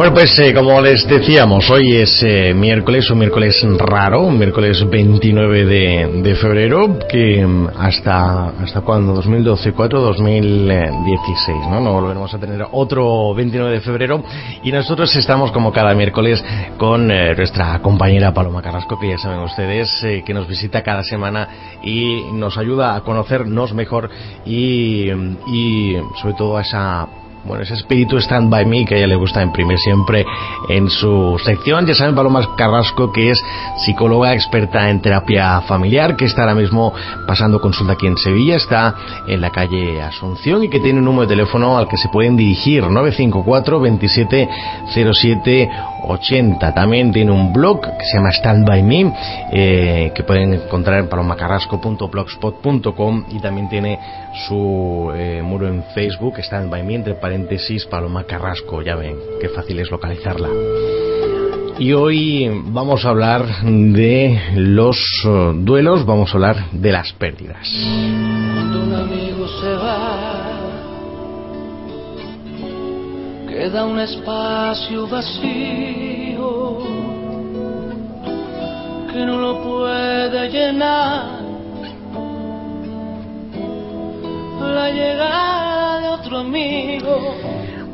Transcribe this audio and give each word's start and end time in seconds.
Bueno, 0.00 0.14
pues 0.14 0.38
eh, 0.38 0.54
como 0.54 0.80
les 0.80 1.06
decíamos, 1.06 1.68
hoy 1.68 1.96
es 1.96 2.22
eh, 2.22 2.54
miércoles, 2.54 3.10
un 3.10 3.18
miércoles 3.18 3.62
raro, 3.76 4.22
un 4.22 4.38
miércoles 4.38 4.82
29 4.88 5.66
de, 5.66 6.34
febrero, 6.36 6.98
que 7.06 7.46
mm, 7.46 7.68
hasta 7.78 8.48
hasta 8.48 8.80
cuándo, 8.80 9.12
2012, 9.12 9.72
4, 9.72 10.00
2016, 10.00 11.58
¿no? 11.68 11.82
No 11.82 11.92
volveremos 11.92 12.32
a 12.32 12.38
tener 12.38 12.64
otro 12.72 13.34
29 13.34 13.72
de 13.72 13.80
febrero 13.82 14.24
y 14.62 14.72
nosotros 14.72 15.14
estamos 15.16 15.52
como 15.52 15.70
cada 15.70 15.94
miércoles 15.94 16.42
con 16.78 17.10
eh, 17.10 17.34
nuestra 17.36 17.78
compañera 17.82 18.32
Paloma 18.32 18.62
Carrasco, 18.62 18.98
que 18.98 19.10
ya 19.10 19.18
saben 19.18 19.40
ustedes, 19.40 20.02
eh, 20.02 20.22
que 20.24 20.32
nos 20.32 20.48
visita 20.48 20.82
cada 20.82 21.02
semana 21.02 21.46
y 21.82 22.22
nos 22.32 22.56
ayuda 22.56 22.96
a 22.96 23.02
conocernos 23.02 23.74
mejor 23.74 24.08
y, 24.46 25.10
y 25.46 25.96
sobre 26.22 26.34
todo 26.38 26.56
a 26.56 26.62
esa 26.62 27.06
bueno, 27.44 27.62
ese 27.62 27.74
espíritu 27.74 28.18
Stand 28.18 28.50
By 28.50 28.66
Me 28.66 28.84
que 28.84 28.94
a 28.94 28.98
ella 28.98 29.06
le 29.06 29.16
gusta 29.16 29.42
imprimir 29.42 29.78
siempre 29.78 30.24
en 30.68 30.88
su 30.88 31.38
sección. 31.44 31.86
Ya 31.86 31.94
saben, 31.94 32.14
Paloma 32.14 32.46
Carrasco, 32.56 33.12
que 33.12 33.30
es 33.30 33.42
psicóloga 33.84 34.34
experta 34.34 34.90
en 34.90 35.00
terapia 35.00 35.60
familiar, 35.62 36.16
que 36.16 36.26
está 36.26 36.42
ahora 36.42 36.54
mismo 36.54 36.92
pasando 37.26 37.60
consulta 37.60 37.94
aquí 37.94 38.06
en 38.06 38.16
Sevilla, 38.16 38.56
está 38.56 38.94
en 39.26 39.40
la 39.40 39.50
calle 39.50 40.02
Asunción 40.02 40.64
y 40.64 40.68
que 40.68 40.80
tiene 40.80 40.98
un 40.98 41.04
número 41.04 41.22
de 41.22 41.28
teléfono 41.28 41.78
al 41.78 41.88
que 41.88 41.96
se 41.96 42.08
pueden 42.08 42.36
dirigir, 42.36 42.82
954 42.82 43.80
27 43.80 44.48
07 45.12 45.70
80. 46.02 46.74
También 46.74 47.12
tiene 47.12 47.30
un 47.32 47.52
blog 47.52 47.80
que 47.80 48.04
se 48.04 48.16
llama 48.16 48.30
Stand 48.30 48.66
By 48.66 48.82
Me, 48.82 49.12
eh, 49.52 50.10
que 50.14 50.22
pueden 50.24 50.54
encontrar 50.54 51.00
en 51.00 51.08
palomacarrasco.blogspot.com 51.08 53.24
y 53.30 53.38
también 53.40 53.68
tiene 53.68 53.98
su 54.46 55.12
eh, 55.14 55.42
muro 55.42 55.68
en 55.68 55.82
Facebook, 55.94 56.38
Stand 56.38 56.70
By 56.70 56.82
Me, 56.82 56.94
entre 56.94 57.12
paréntesis, 57.30 57.86
Paloma 57.86 58.24
Carrasco. 58.24 58.82
Ya 58.82 58.96
ven, 58.96 59.16
qué 59.40 59.48
fácil 59.48 59.78
es 59.78 59.88
localizarla. 59.88 60.48
Y 61.78 61.92
hoy 61.92 62.50
vamos 62.72 63.04
a 63.04 63.10
hablar 63.10 63.46
de 63.62 64.40
los 64.56 64.98
uh, 65.24 65.52
duelos, 65.54 66.04
vamos 66.04 66.30
a 66.30 66.32
hablar 66.32 66.70
de 66.72 66.90
las 66.90 67.12
pérdidas. 67.12 67.68
Cuando 67.72 68.82
un 68.82 68.94
amigo 68.94 69.46
se 69.60 69.72
va, 69.74 70.58
queda 73.48 73.84
un 73.84 74.00
espacio 74.00 75.06
vacío 75.06 76.78
que 79.12 79.24
no 79.24 79.36
lo 79.38 79.62
puede 79.62 80.48
llenar. 80.48 81.38
La 84.60 84.90
llegada 84.90 85.49
amigo. 86.40 87.34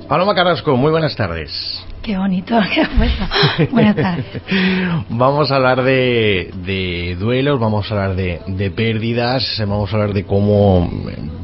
Paloma 0.09 0.35
Carrasco, 0.35 0.77
muy 0.77 0.93
buenas 0.93 1.17
tardes. 1.17 1.85
Qué 2.01 2.17
bonito, 2.17 2.57
qué 2.75 2.87
bueno. 2.97 3.73
Buenas 3.73 3.97
tardes. 3.97 4.27
vamos 5.11 5.51
a 5.51 5.57
hablar 5.57 5.83
de, 5.83 6.53
de 6.65 7.17
duelos, 7.19 7.59
vamos 7.59 7.91
a 7.91 7.95
hablar 7.95 8.17
de, 8.17 8.41
de, 8.47 8.71
pérdidas, 8.71 9.57
vamos 9.59 9.93
a 9.93 9.97
hablar 9.97 10.15
de 10.15 10.25
cómo 10.25 10.89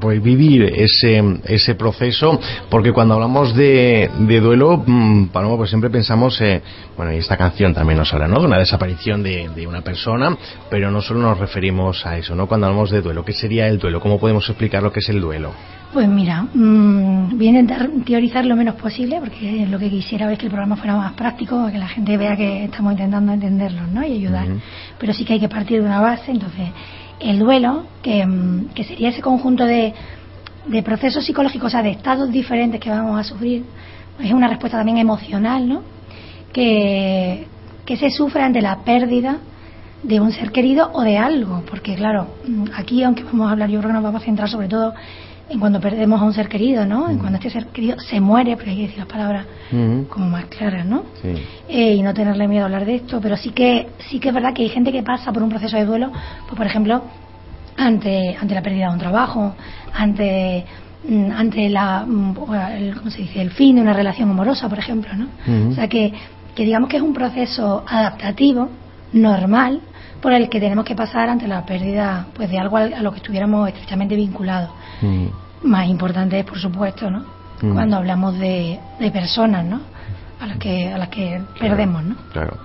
pues, 0.00 0.22
vivir 0.22 0.62
ese, 0.62 1.40
ese 1.46 1.74
proceso, 1.74 2.38
porque 2.70 2.92
cuando 2.92 3.14
hablamos 3.14 3.56
de, 3.56 4.08
de 4.20 4.40
duelo, 4.40 4.84
mmm, 4.86 5.26
Paloma, 5.32 5.56
pues 5.56 5.70
siempre 5.70 5.90
pensamos, 5.90 6.40
eh, 6.40 6.62
bueno, 6.96 7.12
y 7.12 7.16
esta 7.16 7.36
canción 7.36 7.74
también 7.74 7.98
nos 7.98 8.14
habla, 8.14 8.28
¿no? 8.28 8.38
De 8.38 8.46
una 8.46 8.58
desaparición 8.58 9.24
de, 9.24 9.48
de 9.48 9.66
una 9.66 9.82
persona, 9.82 10.36
pero 10.70 10.92
no 10.92 11.02
solo 11.02 11.18
nos 11.18 11.38
referimos 11.40 12.06
a 12.06 12.16
eso, 12.16 12.36
¿no? 12.36 12.46
Cuando 12.46 12.68
hablamos 12.68 12.92
de 12.92 13.02
duelo, 13.02 13.24
¿qué 13.24 13.32
sería 13.32 13.66
el 13.66 13.80
duelo? 13.80 13.98
¿Cómo 13.98 14.20
podemos 14.20 14.48
explicar 14.48 14.84
lo 14.84 14.92
que 14.92 15.00
es 15.00 15.08
el 15.08 15.20
duelo? 15.20 15.52
Pues 15.92 16.08
mira, 16.08 16.46
mmm, 16.54 17.36
voy 17.36 17.46
a 17.48 17.50
intentar 17.50 17.90
teorizar 18.06 18.46
lo 18.46 18.56
menos 18.56 18.76
posible, 18.76 19.20
porque 19.20 19.66
lo 19.68 19.78
que 19.78 19.90
quisiera 19.90 20.32
es 20.32 20.38
que 20.38 20.46
el 20.46 20.50
programa 20.50 20.76
fuera 20.76 20.96
más 20.96 21.12
práctico, 21.12 21.70
que 21.70 21.76
la 21.76 21.88
gente 21.88 22.16
vea 22.16 22.34
que 22.34 22.64
estamos 22.64 22.92
intentando 22.92 23.30
entenderlos 23.30 23.90
¿no? 23.92 24.02
y 24.02 24.12
ayudar. 24.12 24.48
Uh 24.48 24.52
-huh. 24.52 24.60
Pero 24.98 25.12
sí 25.12 25.26
que 25.26 25.34
hay 25.34 25.40
que 25.40 25.50
partir 25.50 25.80
de 25.80 25.86
una 25.86 26.00
base. 26.00 26.30
Entonces, 26.30 26.70
el 27.20 27.38
duelo, 27.38 27.84
que, 28.02 28.26
que 28.74 28.84
sería 28.84 29.10
ese 29.10 29.20
conjunto 29.20 29.66
de, 29.66 29.92
de 30.66 30.82
procesos 30.82 31.26
psicológicos, 31.26 31.66
o 31.66 31.70
sea, 31.70 31.82
de 31.82 31.90
estados 31.90 32.30
diferentes 32.32 32.80
que 32.80 32.88
vamos 32.88 33.20
a 33.20 33.24
sufrir, 33.24 33.62
es 34.18 34.32
una 34.32 34.48
respuesta 34.48 34.78
también 34.78 34.96
emocional, 34.96 35.68
¿no? 35.68 35.82
Que, 36.54 37.46
que 37.84 37.96
se 37.98 38.08
sufre 38.08 38.42
ante 38.42 38.62
la 38.62 38.76
pérdida 38.76 39.38
de 40.02 40.20
un 40.20 40.32
ser 40.32 40.52
querido 40.52 40.90
o 40.94 41.02
de 41.02 41.18
algo, 41.18 41.62
porque 41.68 41.94
claro, 41.94 42.28
aquí 42.74 43.02
aunque 43.02 43.24
vamos 43.24 43.48
a 43.48 43.52
hablar, 43.52 43.68
yo 43.68 43.78
creo 43.78 43.90
que 43.90 43.94
nos 43.94 44.02
vamos 44.02 44.22
a 44.22 44.24
centrar 44.24 44.48
sobre 44.48 44.68
todo 44.68 44.94
en 45.52 45.60
cuando 45.60 45.80
perdemos 45.80 46.20
a 46.20 46.24
un 46.24 46.32
ser 46.32 46.48
querido, 46.48 46.86
¿no? 46.86 47.10
En 47.10 47.18
cuando 47.18 47.36
este 47.36 47.50
ser 47.50 47.66
querido 47.66 47.98
se 48.00 48.20
muere, 48.20 48.56
porque 48.56 48.70
hay 48.70 48.76
que 48.76 48.82
decir 48.82 48.98
las 48.98 49.06
palabras 49.06 49.44
uh 49.70 49.76
-huh. 49.76 50.08
como 50.08 50.26
más 50.26 50.46
claras, 50.46 50.86
¿no? 50.86 51.04
Sí. 51.20 51.28
Eh, 51.68 51.94
y 51.94 52.02
no 52.02 52.14
tenerle 52.14 52.48
miedo 52.48 52.62
a 52.62 52.66
hablar 52.66 52.86
de 52.86 52.94
esto, 52.96 53.20
pero 53.20 53.36
sí 53.36 53.50
que 53.50 53.88
sí 54.08 54.18
que 54.18 54.28
es 54.28 54.34
verdad 54.34 54.54
que 54.54 54.62
hay 54.62 54.70
gente 54.70 54.90
que 54.90 55.02
pasa 55.02 55.30
por 55.32 55.42
un 55.42 55.50
proceso 55.50 55.76
de 55.76 55.84
duelo, 55.84 56.10
pues 56.46 56.56
por 56.56 56.66
ejemplo, 56.66 57.02
ante 57.76 58.34
ante 58.40 58.54
la 58.54 58.62
pérdida 58.62 58.86
de 58.88 58.92
un 58.94 58.98
trabajo, 58.98 59.54
ante 59.92 60.64
ante 61.36 61.68
la 61.68 62.06
el, 62.78 62.94
¿cómo 62.96 63.10
se 63.10 63.22
dice? 63.22 63.42
el 63.42 63.50
fin 63.50 63.76
de 63.76 63.82
una 63.82 63.92
relación 63.92 64.30
amorosa, 64.30 64.68
por 64.68 64.78
ejemplo, 64.78 65.10
¿no? 65.14 65.26
Uh 65.46 65.50
-huh. 65.50 65.72
O 65.72 65.74
sea 65.74 65.86
que 65.86 66.12
que 66.54 66.64
digamos 66.64 66.88
que 66.88 66.96
es 66.96 67.02
un 67.02 67.12
proceso 67.14 67.84
adaptativo, 67.86 68.68
normal, 69.12 69.80
por 70.22 70.32
el 70.32 70.48
que 70.48 70.60
tenemos 70.60 70.84
que 70.84 70.94
pasar 70.94 71.28
ante 71.28 71.48
la 71.48 71.66
pérdida 71.66 72.26
pues 72.34 72.48
de 72.48 72.58
algo 72.58 72.76
a 72.76 73.02
lo 73.02 73.10
que 73.10 73.18
estuviéramos 73.18 73.68
estrechamente 73.68 74.14
vinculados. 74.14 74.70
Mm. 75.02 75.26
Más 75.64 75.88
importante 75.88 76.38
es, 76.38 76.46
por 76.46 76.58
supuesto, 76.58 77.10
¿no? 77.10 77.24
Mm. 77.60 77.74
Cuando 77.74 77.96
hablamos 77.96 78.38
de, 78.38 78.78
de, 78.98 79.10
personas, 79.10 79.64
¿no? 79.64 79.80
A 80.40 80.46
las 80.46 80.58
que, 80.58 80.88
a 80.92 80.98
las 80.98 81.08
que 81.08 81.40
claro, 81.54 81.58
perdemos, 81.58 82.04
¿no? 82.04 82.16
Claro. 82.32 82.56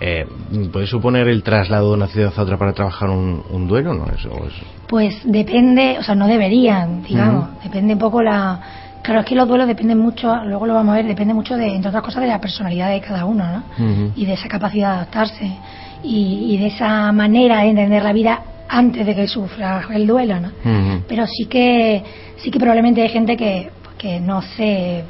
Eh, 0.00 0.26
¿Puede 0.72 0.86
suponer 0.86 1.28
el 1.28 1.42
traslado 1.42 1.90
de 1.90 1.96
una 1.96 2.06
ciudad 2.06 2.32
a 2.36 2.42
otra 2.42 2.58
para 2.58 2.72
trabajar 2.72 3.10
un, 3.10 3.42
un 3.50 3.66
duelo? 3.66 3.94
¿no? 3.94 4.06
Eso, 4.06 4.30
eso. 4.46 4.64
Pues 4.86 5.20
depende, 5.24 5.96
o 5.98 6.02
sea, 6.02 6.14
no 6.14 6.26
deberían, 6.26 7.02
digamos. 7.02 7.50
Mm. 7.50 7.62
Depende 7.64 7.92
un 7.94 7.98
poco 7.98 8.22
la... 8.22 8.60
Claro, 9.02 9.20
es 9.20 9.26
que 9.26 9.36
los 9.36 9.46
duelos 9.46 9.68
dependen 9.68 9.98
mucho, 9.98 10.34
luego 10.44 10.66
lo 10.66 10.74
vamos 10.74 10.92
a 10.92 10.96
ver, 10.96 11.06
depende 11.06 11.32
mucho 11.32 11.56
de, 11.56 11.76
entre 11.76 11.90
otras 11.90 12.02
cosas, 12.02 12.22
de 12.22 12.28
la 12.28 12.40
personalidad 12.40 12.90
de 12.90 13.00
cada 13.00 13.24
uno, 13.24 13.44
¿no? 13.46 13.62
-huh. 13.78 14.12
Y 14.16 14.26
de 14.26 14.32
esa 14.32 14.48
capacidad 14.48 14.88
de 14.88 14.96
adaptarse 14.96 15.56
y, 16.02 16.54
y, 16.54 16.58
de 16.58 16.66
esa 16.68 17.10
manera 17.12 17.60
de 17.62 17.70
entender 17.70 18.02
la 18.02 18.12
vida 18.12 18.42
antes 18.68 19.06
de 19.06 19.14
que 19.14 19.26
sufra 19.28 19.86
el 19.94 20.06
duelo, 20.06 20.40
¿no? 20.40 20.48
Uh 20.48 20.68
-huh. 20.68 21.02
Pero 21.08 21.26
sí 21.26 21.46
que 21.46 22.02
sí 22.36 22.50
que 22.50 22.58
probablemente 22.58 23.02
hay 23.02 23.08
gente 23.08 23.36
que, 23.36 23.70
que 23.98 24.20
no 24.20 24.42
se 24.42 25.04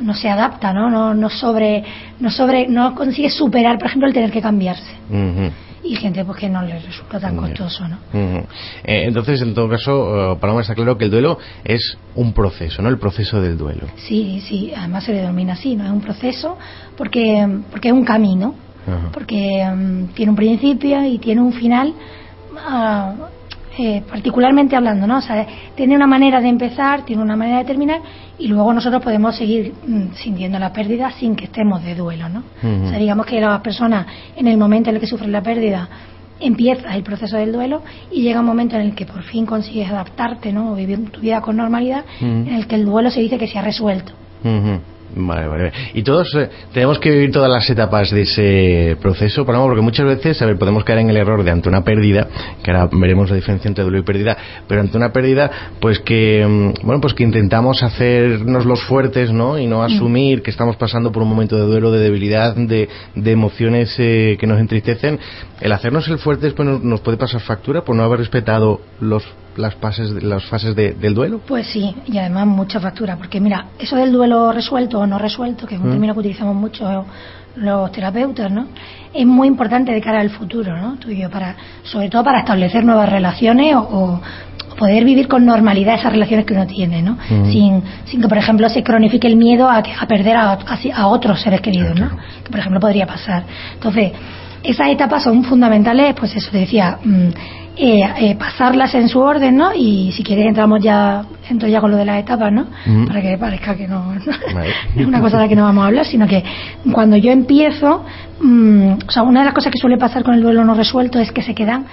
no 0.00 0.14
se 0.14 0.28
adapta, 0.28 0.72
¿no? 0.72 0.88
No, 0.90 1.14
no 1.14 1.28
sobre 1.28 1.82
no 2.20 2.30
sobre 2.30 2.68
no 2.68 2.94
consigue 2.94 3.30
superar, 3.30 3.78
por 3.78 3.86
ejemplo, 3.86 4.08
el 4.08 4.14
tener 4.14 4.30
que 4.30 4.40
cambiarse. 4.40 4.92
Uh 5.10 5.14
-huh 5.14 5.50
y 5.82 5.96
gente 5.96 6.24
pues 6.24 6.38
que 6.38 6.48
no 6.48 6.62
le 6.62 6.78
resulta 6.78 7.18
tan 7.18 7.36
costoso, 7.36 7.86
¿no? 7.88 7.96
Uh 8.12 8.16
-huh. 8.18 8.46
eh, 8.84 9.04
entonces, 9.06 9.40
en 9.42 9.54
todo 9.54 9.68
caso, 9.68 10.32
uh, 10.32 10.38
Paloma 10.38 10.60
está 10.60 10.74
claro 10.74 10.98
que 10.98 11.04
el 11.04 11.10
duelo 11.10 11.38
es 11.64 11.96
un 12.14 12.32
proceso, 12.32 12.82
¿no? 12.82 12.88
El 12.88 12.98
proceso 12.98 13.40
del 13.40 13.56
duelo. 13.56 13.86
Sí, 13.96 14.42
sí, 14.46 14.72
además 14.76 15.04
se 15.04 15.12
le 15.12 15.20
denomina 15.20 15.54
así, 15.54 15.76
¿no? 15.76 15.84
Es 15.84 15.90
un 15.90 16.00
proceso 16.00 16.58
porque, 16.96 17.46
porque 17.70 17.88
es 17.88 17.94
un 17.94 18.04
camino, 18.04 18.54
porque 19.12 19.62
um, 19.70 20.06
tiene 20.08 20.30
un 20.30 20.36
principio 20.36 21.04
y 21.04 21.18
tiene 21.18 21.40
un 21.40 21.52
final, 21.52 21.92
uh, 22.54 23.12
eh, 23.78 24.02
particularmente 24.08 24.74
hablando, 24.74 25.06
¿no? 25.06 25.18
O 25.18 25.20
sea, 25.20 25.46
tiene 25.76 25.94
una 25.94 26.06
manera 26.06 26.40
de 26.40 26.48
empezar, 26.48 27.04
tiene 27.04 27.22
una 27.22 27.36
manera 27.36 27.58
de 27.58 27.64
terminar 27.64 28.00
y 28.38 28.48
luego 28.48 28.72
nosotros 28.72 29.02
podemos 29.02 29.36
seguir 29.36 29.72
mm, 29.86 30.14
sintiendo 30.14 30.58
la 30.58 30.72
pérdida 30.72 31.10
sin 31.12 31.36
que 31.36 31.44
estemos 31.44 31.82
de 31.84 31.94
duelo, 31.94 32.28
¿no? 32.28 32.40
Uh 32.62 32.66
-huh. 32.66 32.86
O 32.86 32.88
sea, 32.88 32.98
digamos 32.98 33.26
que 33.26 33.40
las 33.40 33.60
personas 33.60 34.06
en 34.36 34.48
el 34.48 34.56
momento 34.56 34.90
en 34.90 34.96
el 34.96 35.00
que 35.00 35.06
sufren 35.06 35.30
la 35.30 35.42
pérdida 35.42 35.88
empieza 36.40 36.94
el 36.94 37.02
proceso 37.02 37.36
del 37.36 37.52
duelo 37.52 37.82
y 38.10 38.22
llega 38.22 38.40
un 38.40 38.46
momento 38.46 38.76
en 38.76 38.82
el 38.82 38.94
que 38.94 39.06
por 39.06 39.22
fin 39.22 39.44
consigues 39.46 39.90
adaptarte, 39.90 40.52
¿no? 40.52 40.72
O 40.72 40.74
vivir 40.74 41.10
tu 41.10 41.20
vida 41.20 41.40
con 41.40 41.56
normalidad, 41.56 42.04
uh 42.20 42.24
-huh. 42.24 42.48
en 42.48 42.54
el 42.54 42.66
que 42.66 42.76
el 42.76 42.84
duelo 42.84 43.10
se 43.10 43.20
dice 43.20 43.38
que 43.38 43.46
se 43.46 43.58
ha 43.58 43.62
resuelto. 43.62 44.12
Uh 44.44 44.48
-huh. 44.48 44.78
Vale, 45.16 45.48
vale. 45.48 45.72
Y 45.94 46.02
todos 46.02 46.34
eh, 46.34 46.48
tenemos 46.72 46.98
que 46.98 47.10
vivir 47.10 47.32
todas 47.32 47.50
las 47.50 47.68
etapas 47.70 48.10
de 48.10 48.22
ese 48.22 48.96
proceso, 49.00 49.44
porque 49.46 49.80
muchas 49.80 50.06
veces, 50.06 50.40
a 50.42 50.46
ver, 50.46 50.58
podemos 50.58 50.84
caer 50.84 51.00
en 51.00 51.10
el 51.10 51.16
error 51.16 51.42
de 51.42 51.50
ante 51.50 51.68
una 51.68 51.82
pérdida, 51.82 52.28
que 52.62 52.70
ahora 52.70 52.88
veremos 52.92 53.30
la 53.30 53.36
diferencia 53.36 53.68
entre 53.68 53.84
duelo 53.84 53.98
y 53.98 54.02
pérdida, 54.02 54.36
pero 54.66 54.80
ante 54.80 54.96
una 54.96 55.12
pérdida, 55.12 55.50
pues 55.80 55.98
que, 56.00 56.46
mm, 56.46 56.86
bueno, 56.86 57.00
pues 57.00 57.14
que 57.14 57.24
intentamos 57.24 57.82
hacernos 57.82 58.66
los 58.66 58.82
fuertes, 58.84 59.32
¿no? 59.32 59.58
Y 59.58 59.66
no 59.66 59.82
asumir 59.82 60.42
que 60.42 60.50
estamos 60.50 60.76
pasando 60.76 61.10
por 61.10 61.22
un 61.22 61.28
momento 61.28 61.56
de 61.56 61.62
duelo, 61.62 61.90
de 61.90 62.00
debilidad, 62.00 62.54
de, 62.54 62.88
de 63.14 63.32
emociones 63.32 63.94
eh, 63.98 64.36
que 64.38 64.46
nos 64.46 64.60
entristecen. 64.60 65.18
El 65.60 65.72
hacernos 65.72 66.06
el 66.08 66.18
fuerte 66.18 66.52
nos, 66.62 66.82
nos 66.82 67.00
puede 67.00 67.16
pasar 67.16 67.40
factura 67.40 67.82
por 67.82 67.96
no 67.96 68.02
haber 68.02 68.18
respetado 68.18 68.80
los 69.00 69.24
las 69.58 69.74
fases, 69.74 70.10
las 70.22 70.44
fases 70.46 70.74
de, 70.74 70.92
del 70.92 71.14
duelo? 71.14 71.40
Pues 71.46 71.66
sí, 71.66 71.94
y 72.06 72.18
además 72.18 72.46
mucha 72.46 72.80
factura, 72.80 73.16
porque 73.16 73.40
mira, 73.40 73.66
eso 73.78 73.96
del 73.96 74.12
duelo 74.12 74.52
resuelto 74.52 75.00
o 75.00 75.06
no 75.06 75.18
resuelto, 75.18 75.66
que 75.66 75.74
es 75.74 75.80
un 75.80 75.88
¿Mm? 75.88 75.92
término 75.92 76.14
que 76.14 76.20
utilizamos 76.20 76.54
mucho 76.54 77.04
los 77.56 77.90
terapeutas, 77.92 78.50
¿no? 78.50 78.66
Es 79.12 79.26
muy 79.26 79.48
importante 79.48 79.92
de 79.92 80.00
cara 80.00 80.20
al 80.20 80.30
futuro, 80.30 80.76
¿no? 80.76 80.96
Tuyo, 80.96 81.28
para, 81.28 81.56
sobre 81.82 82.08
todo 82.08 82.22
para 82.22 82.40
establecer 82.40 82.84
nuevas 82.84 83.08
relaciones 83.08 83.74
o, 83.74 83.80
o 83.80 84.20
poder 84.78 85.04
vivir 85.04 85.28
con 85.28 85.44
normalidad 85.44 85.96
esas 85.96 86.12
relaciones 86.12 86.46
que 86.46 86.54
uno 86.54 86.66
tiene, 86.66 87.02
¿no? 87.02 87.18
Sin, 87.50 87.82
sin 88.04 88.22
que, 88.22 88.28
por 88.28 88.38
ejemplo, 88.38 88.68
se 88.68 88.82
cronifique 88.82 89.26
el 89.26 89.36
miedo 89.36 89.68
a, 89.68 89.78
a 89.78 90.06
perder 90.06 90.36
a, 90.36 90.52
a, 90.52 91.06
otros 91.08 91.42
seres 91.42 91.60
queridos, 91.60 91.98
¿no? 91.98 92.10
Que, 92.44 92.50
por 92.50 92.60
ejemplo, 92.60 92.80
podría 92.80 93.06
pasar. 93.06 93.42
Entonces, 93.74 94.12
esas 94.62 94.88
etapas 94.88 95.22
son 95.22 95.44
fundamentales, 95.44 96.14
pues 96.18 96.34
eso 96.36 96.50
te 96.50 96.58
decía, 96.58 96.98
mm, 97.02 97.28
eh, 97.80 98.02
eh, 98.18 98.36
pasarlas 98.36 98.92
en 98.96 99.08
su 99.08 99.20
orden, 99.20 99.56
¿no? 99.56 99.72
Y 99.72 100.10
si 100.12 100.24
quieres 100.24 100.46
entramos 100.46 100.82
ya, 100.82 101.24
entro 101.48 101.68
ya 101.68 101.80
con 101.80 101.92
lo 101.92 101.96
de 101.96 102.04
las 102.04 102.18
etapas, 102.18 102.52
¿no? 102.52 102.66
Para 103.06 103.22
que 103.22 103.38
parezca 103.38 103.76
que 103.76 103.86
no, 103.86 104.14
es 104.96 105.06
una 105.06 105.20
cosa 105.20 105.36
de 105.36 105.44
la 105.44 105.48
que 105.48 105.54
no 105.54 105.62
vamos 105.62 105.84
a 105.84 105.86
hablar, 105.86 106.04
sino 106.04 106.26
que 106.26 106.42
cuando 106.92 107.16
yo 107.16 107.30
empiezo, 107.30 108.04
mm, 108.40 108.92
o 109.06 109.10
sea, 109.10 109.22
una 109.22 109.40
de 109.40 109.46
las 109.46 109.54
cosas 109.54 109.72
que 109.72 109.78
suele 109.78 109.96
pasar 109.96 110.24
con 110.24 110.34
el 110.34 110.42
duelo 110.42 110.64
no 110.64 110.74
resuelto 110.74 111.20
es 111.20 111.30
que 111.30 111.42
se 111.42 111.54
quedan 111.54 111.86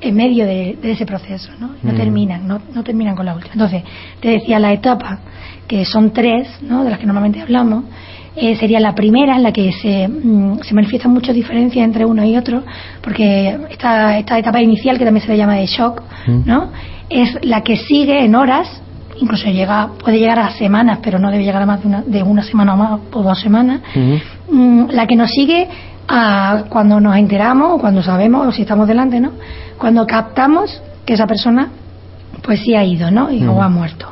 en 0.00 0.16
medio 0.16 0.44
de, 0.44 0.76
ese 0.82 1.06
proceso, 1.06 1.52
¿no? 1.60 1.70
No 1.80 1.94
terminan, 1.94 2.48
no, 2.48 2.60
no 2.74 2.82
terminan 2.82 3.14
con 3.14 3.24
la 3.24 3.34
última. 3.34 3.52
Entonces, 3.52 3.84
te 4.20 4.30
decía 4.30 4.58
la 4.58 4.72
etapa, 4.72 5.20
que 5.68 5.84
son 5.84 6.12
tres, 6.12 6.48
¿no? 6.62 6.82
De 6.82 6.90
las 6.90 6.98
que 6.98 7.06
normalmente 7.06 7.40
hablamos, 7.40 7.84
eh, 8.36 8.56
sería 8.56 8.80
la 8.80 8.94
primera 8.94 9.36
en 9.36 9.42
la 9.42 9.52
que 9.52 9.72
se, 9.72 10.08
mm, 10.08 10.60
se 10.62 10.74
manifiestan 10.74 11.12
muchas 11.12 11.34
diferencias 11.34 11.84
entre 11.84 12.04
uno 12.04 12.24
y 12.24 12.36
otro, 12.36 12.62
porque 13.02 13.58
esta, 13.70 14.18
esta 14.18 14.38
etapa 14.38 14.60
inicial, 14.60 14.98
que 14.98 15.04
también 15.04 15.24
se 15.24 15.32
le 15.32 15.38
llama 15.38 15.56
de 15.56 15.66
shock, 15.66 16.02
mm. 16.26 16.42
¿no? 16.46 16.70
es 17.08 17.38
la 17.42 17.62
que 17.62 17.76
sigue 17.76 18.24
en 18.24 18.34
horas, 18.34 18.80
incluso 19.20 19.48
llega 19.48 19.90
puede 20.02 20.18
llegar 20.18 20.38
a 20.38 20.50
semanas, 20.52 21.00
pero 21.02 21.18
no 21.18 21.30
debe 21.30 21.44
llegar 21.44 21.62
a 21.62 21.66
más 21.66 21.82
de 21.82 21.88
una, 21.88 22.02
de 22.02 22.22
una 22.22 22.42
semana 22.42 22.74
o 22.74 22.76
más 22.76 23.00
o 23.12 23.22
dos 23.22 23.40
semanas, 23.40 23.82
mm, 24.50 24.84
la 24.90 25.06
que 25.06 25.16
nos 25.16 25.30
sigue 25.30 25.68
a 26.08 26.64
cuando 26.68 27.00
nos 27.00 27.16
enteramos, 27.16 27.72
o 27.72 27.78
cuando 27.78 28.02
sabemos, 28.02 28.46
o 28.46 28.52
si 28.52 28.62
estamos 28.62 28.88
delante, 28.88 29.20
¿no? 29.20 29.32
cuando 29.82 30.06
captamos 30.06 30.80
que 31.04 31.14
esa 31.14 31.26
persona 31.26 31.68
pues 32.42 32.60
sí 32.60 32.74
ha 32.76 32.84
ido, 32.84 33.10
¿no? 33.10 33.32
Y, 33.32 33.44
o 33.44 33.60
ha 33.60 33.68
muerto. 33.68 34.06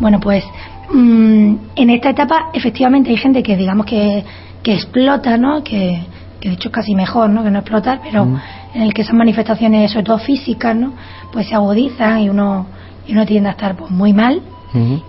Bueno, 0.00 0.18
pues 0.18 0.44
Mm, 0.92 1.56
en 1.76 1.90
esta 1.90 2.10
etapa 2.10 2.50
efectivamente 2.52 3.10
hay 3.10 3.16
gente 3.16 3.42
que 3.42 3.56
digamos 3.56 3.86
que, 3.86 4.24
que 4.62 4.74
explota, 4.74 5.36
¿no? 5.38 5.64
Que, 5.64 6.00
que 6.40 6.48
de 6.48 6.54
hecho 6.54 6.68
es 6.68 6.74
casi 6.74 6.94
mejor, 6.94 7.30
¿no? 7.30 7.42
Que 7.42 7.50
no 7.50 7.60
explotar, 7.60 8.00
pero 8.02 8.26
mm. 8.26 8.40
en 8.74 8.82
el 8.82 8.92
que 8.94 9.02
esas 9.02 9.14
manifestaciones, 9.14 9.90
sobre 9.90 10.04
todo 10.04 10.18
físicas, 10.18 10.76
¿no? 10.76 10.92
Pues 11.32 11.48
se 11.48 11.54
agudizan 11.54 12.20
y 12.20 12.28
uno, 12.28 12.66
y 13.06 13.12
uno 13.12 13.24
tiende 13.24 13.48
a 13.48 13.52
estar 13.52 13.76
pues, 13.76 13.90
muy 13.90 14.12
mal. 14.12 14.42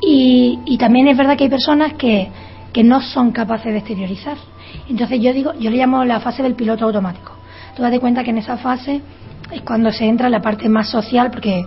y, 0.01 0.59
y 0.65 0.77
también 0.77 1.07
es 1.07 1.15
verdad 1.15 1.37
que 1.37 1.45
hay 1.45 1.49
personas 1.49 1.93
que, 1.93 2.29
que 2.73 2.83
no 2.83 3.01
son 3.01 3.31
capaces 3.31 3.71
de 3.71 3.77
exteriorizar. 3.77 4.37
Entonces 4.89 5.21
yo 5.21 5.31
digo, 5.31 5.53
yo 5.59 5.69
le 5.69 5.77
llamo 5.77 6.03
la 6.03 6.19
fase 6.19 6.43
del 6.43 6.55
piloto 6.55 6.85
automático. 6.85 7.33
Tú 7.75 7.81
das 7.83 7.97
cuenta 7.99 8.23
que 8.23 8.31
en 8.31 8.39
esa 8.39 8.57
fase 8.57 9.01
es 9.51 9.61
cuando 9.61 9.91
se 9.91 10.05
entra 10.05 10.27
en 10.27 10.31
la 10.31 10.41
parte 10.41 10.67
más 10.67 10.89
social, 10.89 11.29
porque 11.31 11.63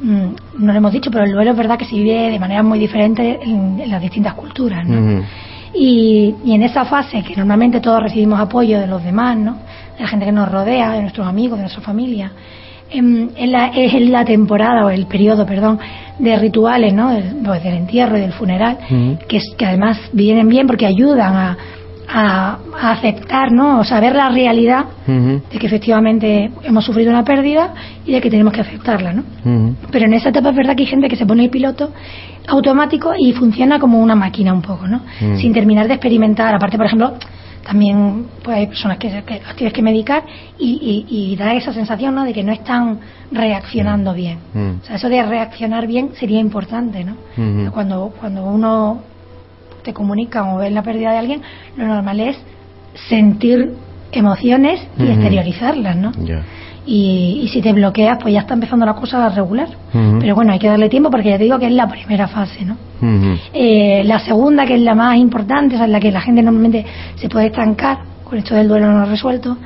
no 0.00 0.36
lo 0.58 0.72
hemos 0.72 0.92
dicho, 0.92 1.10
pero 1.10 1.24
el 1.24 1.32
duelo 1.32 1.50
es 1.52 1.56
verdad 1.56 1.78
que 1.78 1.84
se 1.84 1.94
vive 1.94 2.30
de 2.30 2.38
manera 2.38 2.62
muy 2.62 2.78
diferente 2.78 3.38
en, 3.42 3.82
las 3.88 4.00
distintas 4.00 4.34
culturas, 4.34 4.86
¿no? 4.86 5.22
y, 5.74 6.34
y, 6.44 6.54
en 6.54 6.62
esa 6.62 6.84
fase 6.84 7.22
que 7.22 7.36
normalmente 7.36 7.80
todos 7.80 8.02
recibimos 8.02 8.40
apoyo 8.40 8.80
de 8.80 8.86
los 8.86 9.02
demás, 9.02 9.36
¿no? 9.36 9.58
De 9.96 10.02
la 10.02 10.08
gente 10.08 10.26
que 10.26 10.32
nos 10.32 10.50
rodea, 10.50 10.92
de 10.92 11.02
nuestros 11.02 11.26
amigos, 11.26 11.58
de 11.58 11.64
nuestra 11.64 11.82
familia. 11.82 12.32
En, 12.88 13.32
la, 13.50 13.68
es 13.68 14.00
la 14.08 14.24
temporada 14.24 14.86
o 14.86 14.90
el 14.90 15.06
periodo, 15.06 15.44
perdón, 15.44 15.78
de 16.18 16.36
rituales, 16.36 16.94
¿no? 16.94 17.10
Del, 17.10 17.36
pues, 17.44 17.62
del 17.62 17.74
entierro 17.74 18.16
y 18.16 18.20
del 18.20 18.32
funeral, 18.32 18.78
que, 19.28 19.40
que 19.58 19.66
además 19.66 19.98
vienen 20.12 20.48
bien 20.48 20.66
porque 20.66 20.86
ayudan 20.86 21.34
a, 21.34 21.58
a, 22.08 22.58
aceptar, 22.80 23.52
¿no? 23.52 23.80
O 23.80 23.84
saber 23.84 24.14
la 24.14 24.28
realidad 24.28 24.84
de 25.06 25.58
que 25.58 25.66
efectivamente 25.66 26.50
hemos 26.62 26.84
sufrido 26.84 27.10
una 27.10 27.24
pérdida 27.24 27.74
y 28.04 28.12
de 28.12 28.20
que 28.20 28.30
tenemos 28.30 28.52
que 28.52 28.60
aceptarla, 28.60 29.12
¿no? 29.12 29.24
Pero 29.90 30.06
en 30.06 30.14
esa 30.14 30.28
etapa 30.28 30.50
es 30.50 30.56
verdad 30.56 30.76
que 30.76 30.82
hay 30.82 30.88
gente 30.88 31.08
que 31.08 31.16
se 31.16 31.26
pone 31.26 31.44
el 31.44 31.50
piloto 31.50 31.92
automático 32.48 33.12
y 33.18 33.32
funciona 33.32 33.78
como 33.78 34.00
una 34.00 34.14
máquina 34.14 34.52
un 34.52 34.62
poco, 34.62 34.86
¿no? 34.86 35.02
Sin 35.36 35.52
terminar 35.52 35.88
de 35.88 35.94
experimentar. 35.94 36.54
Aparte, 36.54 36.76
por 36.76 36.86
ejemplo, 36.86 37.14
también 37.66 38.26
pues 38.44 38.56
hay 38.56 38.66
personas 38.68 38.98
que, 38.98 39.10
las 39.10 39.56
tienes 39.56 39.72
que 39.72 39.82
medicar 39.82 40.22
y, 40.56 41.04
y, 41.08 41.32
y, 41.32 41.36
da 41.36 41.52
esa 41.54 41.72
sensación 41.72 42.14
¿no? 42.14 42.24
de 42.24 42.32
que 42.32 42.44
no 42.44 42.52
están 42.52 43.00
reaccionando 43.32 44.14
bien. 44.14 44.38
O 44.54 44.86
sea, 44.86 44.96
eso 44.96 45.08
de 45.08 45.20
reaccionar 45.24 45.86
bien 45.88 46.10
sería 46.14 46.38
importante, 46.38 47.04
¿no? 47.04 47.16
Cuando, 47.72 48.12
cuando 48.20 48.44
uno 48.44 49.00
te 49.86 49.94
comunican 49.94 50.48
o 50.48 50.58
ven 50.58 50.74
la 50.74 50.82
pérdida 50.82 51.12
de 51.12 51.18
alguien, 51.18 51.42
lo 51.76 51.86
normal 51.86 52.20
es 52.20 52.36
sentir 53.08 53.72
emociones 54.10 54.80
y 54.98 55.06
exteriorizarlas, 55.06 55.96
¿no? 55.96 56.12
Y, 56.88 57.40
y, 57.42 57.48
si 57.48 57.60
te 57.62 57.72
bloqueas, 57.72 58.18
pues 58.20 58.32
ya 58.32 58.40
está 58.40 58.54
empezando 58.54 58.86
la 58.86 58.94
cosa 58.94 59.26
a 59.26 59.28
regular. 59.28 59.68
Pero 60.20 60.34
bueno, 60.34 60.52
hay 60.52 60.58
que 60.58 60.68
darle 60.68 60.88
tiempo 60.88 61.10
porque 61.10 61.30
ya 61.30 61.38
te 61.38 61.44
digo 61.44 61.58
que 61.58 61.66
es 61.66 61.72
la 61.72 61.88
primera 61.88 62.28
fase, 62.28 62.64
¿no? 62.64 62.76
eh, 63.52 64.02
la 64.04 64.20
segunda, 64.20 64.64
que 64.66 64.74
es 64.74 64.80
la 64.80 64.94
más 64.94 65.16
importante, 65.16 65.74
es 65.74 65.80
en 65.80 65.92
la 65.92 66.00
que 66.00 66.10
la 66.10 66.20
gente 66.20 66.42
normalmente 66.42 66.84
se 67.16 67.28
puede 67.28 67.46
estancar 67.46 67.98
con 68.24 68.38
esto 68.38 68.54
del 68.54 68.68
duelo 68.68 68.90
no 68.90 69.04
resuelto. 69.04 69.56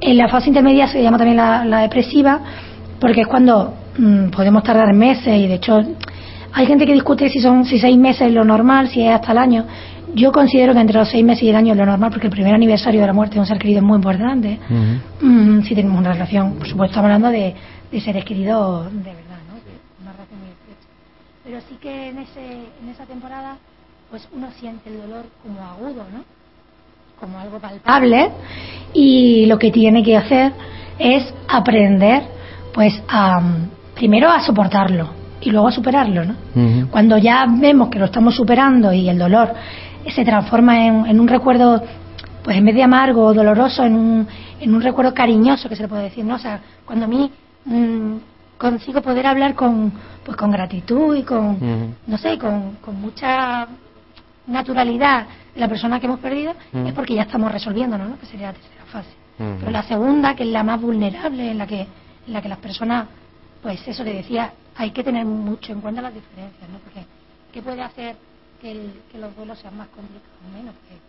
En 0.00 0.16
la 0.16 0.28
fase 0.28 0.48
intermedia 0.48 0.88
se 0.88 1.02
llama 1.02 1.18
también 1.18 1.36
la, 1.38 1.80
depresiva, 1.80 2.40
porque 3.00 3.22
es 3.22 3.26
cuando 3.26 3.74
mm, 3.98 4.28
podemos 4.28 4.62
tardar 4.62 4.92
meses 4.94 5.26
y 5.26 5.46
de 5.46 5.54
hecho 5.54 5.80
hay 6.52 6.66
gente 6.66 6.86
que 6.86 6.92
discute 6.92 7.28
si 7.28 7.40
son 7.40 7.64
si 7.64 7.78
seis 7.78 7.96
meses 7.96 8.28
es 8.28 8.32
lo 8.32 8.44
normal, 8.44 8.88
si 8.88 9.02
es 9.02 9.14
hasta 9.14 9.32
el 9.32 9.38
año. 9.38 9.66
Yo 10.14 10.32
considero 10.32 10.72
que 10.72 10.80
entre 10.80 10.98
los 10.98 11.08
seis 11.08 11.24
meses 11.24 11.42
y 11.42 11.50
el 11.50 11.56
año 11.56 11.72
es 11.72 11.78
lo 11.78 11.86
normal 11.86 12.10
porque 12.10 12.26
el 12.26 12.32
primer 12.32 12.54
aniversario 12.54 13.00
de 13.00 13.06
la 13.06 13.12
muerte 13.12 13.34
de 13.34 13.40
un 13.40 13.46
ser 13.46 13.58
querido 13.58 13.80
es 13.80 13.84
muy 13.84 13.96
importante. 13.96 14.58
Mm, 15.20 15.62
si 15.62 15.74
tenemos 15.74 15.98
una 15.98 16.12
relación, 16.12 16.54
por 16.54 16.66
supuesto, 16.66 16.92
estamos 16.92 17.06
hablando 17.06 17.28
de, 17.28 17.54
seres 18.00 18.24
queridos 18.24 18.86
de 18.92 19.10
verdad, 19.10 19.38
¿no? 19.48 19.54
una 20.02 20.12
relación 20.12 20.40
muy 20.40 20.50
estrecha. 20.50 20.88
Pero 21.44 21.60
sí 21.68 21.76
que 21.80 22.08
en, 22.08 22.18
ese, 22.18 22.46
en 22.82 22.88
esa 22.88 23.04
temporada, 23.04 23.56
pues 24.10 24.26
uno 24.32 24.48
siente 24.58 24.88
el 24.90 25.00
dolor 25.02 25.26
como 25.42 25.60
agudo, 25.60 26.04
¿no? 26.12 26.24
Como 27.20 27.38
algo 27.38 27.58
palpable 27.58 28.30
y 28.94 29.46
lo 29.46 29.58
que 29.58 29.70
tiene 29.70 30.02
que 30.02 30.16
hacer 30.16 30.52
es 30.98 31.34
aprender, 31.48 32.22
pues, 32.72 33.02
a, 33.08 33.40
primero 33.94 34.30
a 34.30 34.40
soportarlo 34.40 35.17
y 35.40 35.50
luego 35.50 35.68
a 35.68 35.72
superarlo, 35.72 36.24
¿no? 36.24 36.34
Cuando 36.90 37.18
ya 37.18 37.46
vemos 37.48 37.88
que 37.88 37.98
lo 37.98 38.06
estamos 38.06 38.34
superando 38.34 38.92
y 38.92 39.08
el 39.08 39.18
dolor 39.18 39.54
se 40.14 40.24
transforma 40.24 40.86
en, 40.86 41.20
un 41.20 41.28
recuerdo, 41.28 41.82
pues 42.42 42.56
en 42.56 42.64
vez 42.64 42.74
de 42.74 42.82
amargo 42.82 43.24
o 43.24 43.34
doloroso, 43.34 43.84
en 43.84 43.94
un, 43.94 44.28
en 44.60 44.74
un 44.74 44.80
recuerdo 44.80 45.14
cariñoso, 45.14 45.68
que 45.68 45.76
se 45.76 45.82
le 45.82 45.88
puede 45.88 46.04
decir, 46.04 46.24
¿no? 46.24 46.36
O 46.36 46.38
sea, 46.38 46.60
cuando 46.84 47.04
a 47.04 47.08
mí 47.08 47.30
mm, 47.64 48.16
consigo 48.56 49.00
poder 49.02 49.26
hablar 49.26 49.54
con, 49.54 49.92
pues 50.24 50.36
con 50.36 50.50
gratitud 50.50 51.16
y 51.16 51.22
con, 51.22 51.94
no 52.06 52.18
sé, 52.18 52.38
con, 52.38 52.76
con 52.80 53.00
mucha 53.00 53.68
naturalidad 54.46 55.26
la 55.54 55.68
persona 55.68 56.00
que 56.00 56.06
hemos 56.06 56.20
perdido, 56.20 56.54
es 56.72 56.92
porque 56.92 57.14
ya 57.14 57.22
estamos 57.22 57.50
resolviendo, 57.52 57.98
¿no? 57.98 58.18
Que 58.18 58.26
sería 58.26 58.48
la 58.48 58.52
tercera 58.54 58.84
fase. 58.86 59.10
Pero 59.36 59.70
la 59.70 59.82
segunda, 59.82 60.34
que 60.34 60.42
es 60.42 60.48
la 60.48 60.64
más 60.64 60.80
vulnerable, 60.80 61.50
en 61.50 61.58
la 61.58 61.66
que, 61.66 61.82
en 61.82 62.32
la 62.32 62.42
que 62.42 62.48
las 62.48 62.58
personas, 62.58 63.06
pues 63.62 63.86
eso 63.86 64.02
le 64.02 64.14
decía, 64.14 64.52
hay 64.78 64.92
que 64.92 65.02
tener 65.02 65.26
mucho 65.26 65.72
en 65.72 65.80
cuenta 65.80 66.00
las 66.00 66.14
diferencias, 66.14 66.70
¿no? 66.70 66.78
Porque, 66.78 67.04
¿qué 67.52 67.60
puede 67.60 67.82
hacer 67.82 68.14
que, 68.62 68.74
los 69.18 69.34
duelos 69.36 69.58
sean 69.58 69.76
más 69.76 69.88
complicados 69.88 70.38
o 70.48 70.56
menos? 70.56 70.72
Porque, 70.76 71.00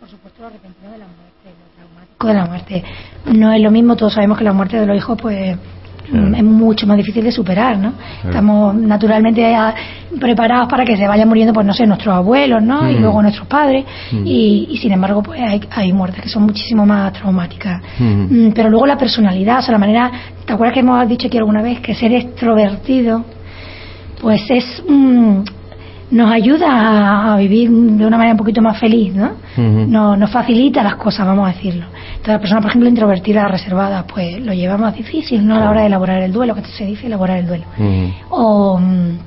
por 0.00 0.08
supuesto, 0.08 0.42
lo 0.42 0.50
repentino 0.50 0.90
de 0.90 0.98
la 0.98 1.06
muerte, 1.06 1.46
lo 1.46 1.76
traumático 1.76 2.26
de 2.26 2.34
la 2.34 2.46
muerte. 2.46 2.84
No 3.26 3.52
es 3.52 3.62
lo 3.62 3.70
mismo, 3.70 3.96
todos 3.96 4.14
sabemos 4.14 4.38
que 4.38 4.44
la 4.44 4.52
muerte 4.52 4.76
de 4.76 4.86
los 4.86 4.96
hijos, 4.96 5.16
pues, 5.22 5.56
es 6.04 6.42
mucho 6.42 6.86
más 6.86 6.96
difícil 6.96 7.24
de 7.24 7.32
superar, 7.32 7.78
¿no? 7.78 7.94
Estamos 8.24 8.74
naturalmente 8.74 9.54
preparados 10.20 10.68
para 10.68 10.84
que 10.84 10.96
se 10.96 11.06
vayan 11.06 11.28
muriendo, 11.28 11.52
pues 11.52 11.66
no 11.66 11.72
sé, 11.72 11.86
nuestros 11.86 12.14
abuelos, 12.14 12.62
¿no? 12.62 12.90
Y 12.90 12.98
luego 12.98 13.22
nuestros 13.22 13.46
padres, 13.46 13.84
y, 14.24 14.78
sin 14.80 14.92
embargo, 14.92 15.22
pues 15.22 15.40
hay, 15.40 15.60
hay, 15.70 15.92
muertes 15.92 16.22
que 16.22 16.28
son 16.28 16.44
muchísimo 16.44 16.84
más 16.84 17.12
traumáticas. 17.12 17.82
Mm, 17.98 18.50
pero 18.54 18.68
luego 18.68 18.86
la 18.86 18.98
personalidad, 18.98 19.60
o 19.60 19.62
sea, 19.62 19.72
la 19.72 19.78
manera, 19.78 20.10
¿te 20.44 20.52
acuerdas 20.52 20.74
que 20.74 20.80
hemos 20.80 21.08
dicho 21.08 21.28
aquí 21.28 21.38
alguna 21.38 21.62
vez 21.62 21.80
que 21.80 21.94
ser 21.94 22.12
extrovertido, 22.12 23.24
pues 24.20 24.42
es 24.50 24.82
nos 26.12 26.30
ayuda 26.30 27.32
a, 27.32 27.36
vivir 27.38 27.70
de 27.70 28.06
una 28.06 28.18
manera 28.18 28.34
un 28.34 28.38
poquito 28.38 28.60
más 28.60 28.78
feliz, 28.78 29.14
¿no? 29.14 29.32
nos, 29.56 30.30
facilita 30.30 30.82
las 30.82 30.96
cosas, 30.96 31.26
vamos 31.26 31.48
a 31.48 31.54
decirlo. 31.54 31.86
Entonces, 31.86 32.34
la 32.34 32.38
persona, 32.38 32.60
por 32.60 32.70
ejemplo, 32.70 32.88
introvertida, 32.88 33.48
reservada, 33.48 34.06
pues 34.06 34.40
lo 34.40 34.52
lleva 34.52 34.76
más 34.76 34.94
difícil, 34.94 35.46
¿no? 35.46 35.56
A 35.56 35.60
la 35.60 35.70
hora 35.70 35.80
de 35.80 35.86
elaborar 35.86 36.22
el 36.22 36.30
duelo, 36.30 36.54
que 36.54 36.62
se 36.64 36.84
dice 36.84 37.06
elaborar 37.06 37.38
el 37.38 37.46
duelo. 37.46 37.64
O, 38.28 38.78
mm, 38.78 39.18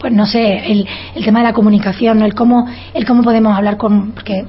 pues 0.00 0.12
no 0.12 0.26
sé, 0.26 0.72
el, 0.72 0.86
el 1.14 1.24
tema 1.24 1.38
de 1.38 1.44
la 1.44 1.52
comunicación, 1.52 2.20
el 2.22 2.34
cómo, 2.34 2.66
el 2.92 3.06
cómo 3.06 3.22
podemos 3.22 3.56
hablar 3.56 3.76
con. 3.76 4.10
Porque 4.10 4.44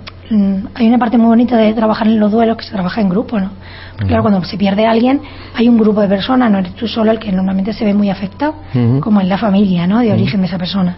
hay 0.75 0.87
una 0.87 0.97
parte 0.97 1.17
muy 1.17 1.27
bonita 1.27 1.55
de 1.57 1.73
trabajar 1.73 2.07
en 2.07 2.19
los 2.19 2.31
duelos 2.31 2.57
que 2.57 2.63
se 2.63 2.71
trabaja 2.71 2.99
en 3.01 3.09
grupo, 3.09 3.39
¿no? 3.39 3.51
Claro, 3.97 4.21
cuando 4.21 4.43
se 4.43 4.57
pierde 4.57 4.85
alguien, 4.85 5.21
hay 5.55 5.67
un 5.69 5.77
grupo 5.77 6.01
de 6.01 6.07
personas, 6.07 6.51
no 6.51 6.59
eres 6.59 6.73
tú 6.73 6.87
solo 6.87 7.11
el 7.11 7.19
que 7.19 7.31
normalmente 7.31 7.73
se 7.73 7.85
ve 7.85 7.93
muy 7.93 8.09
afectado, 8.09 8.55
como 8.99 9.21
en 9.21 9.29
la 9.29 9.37
familia, 9.37 9.87
¿no? 9.87 9.99
De 9.99 10.11
origen 10.11 10.41
de 10.41 10.47
esa 10.47 10.57
persona. 10.57 10.97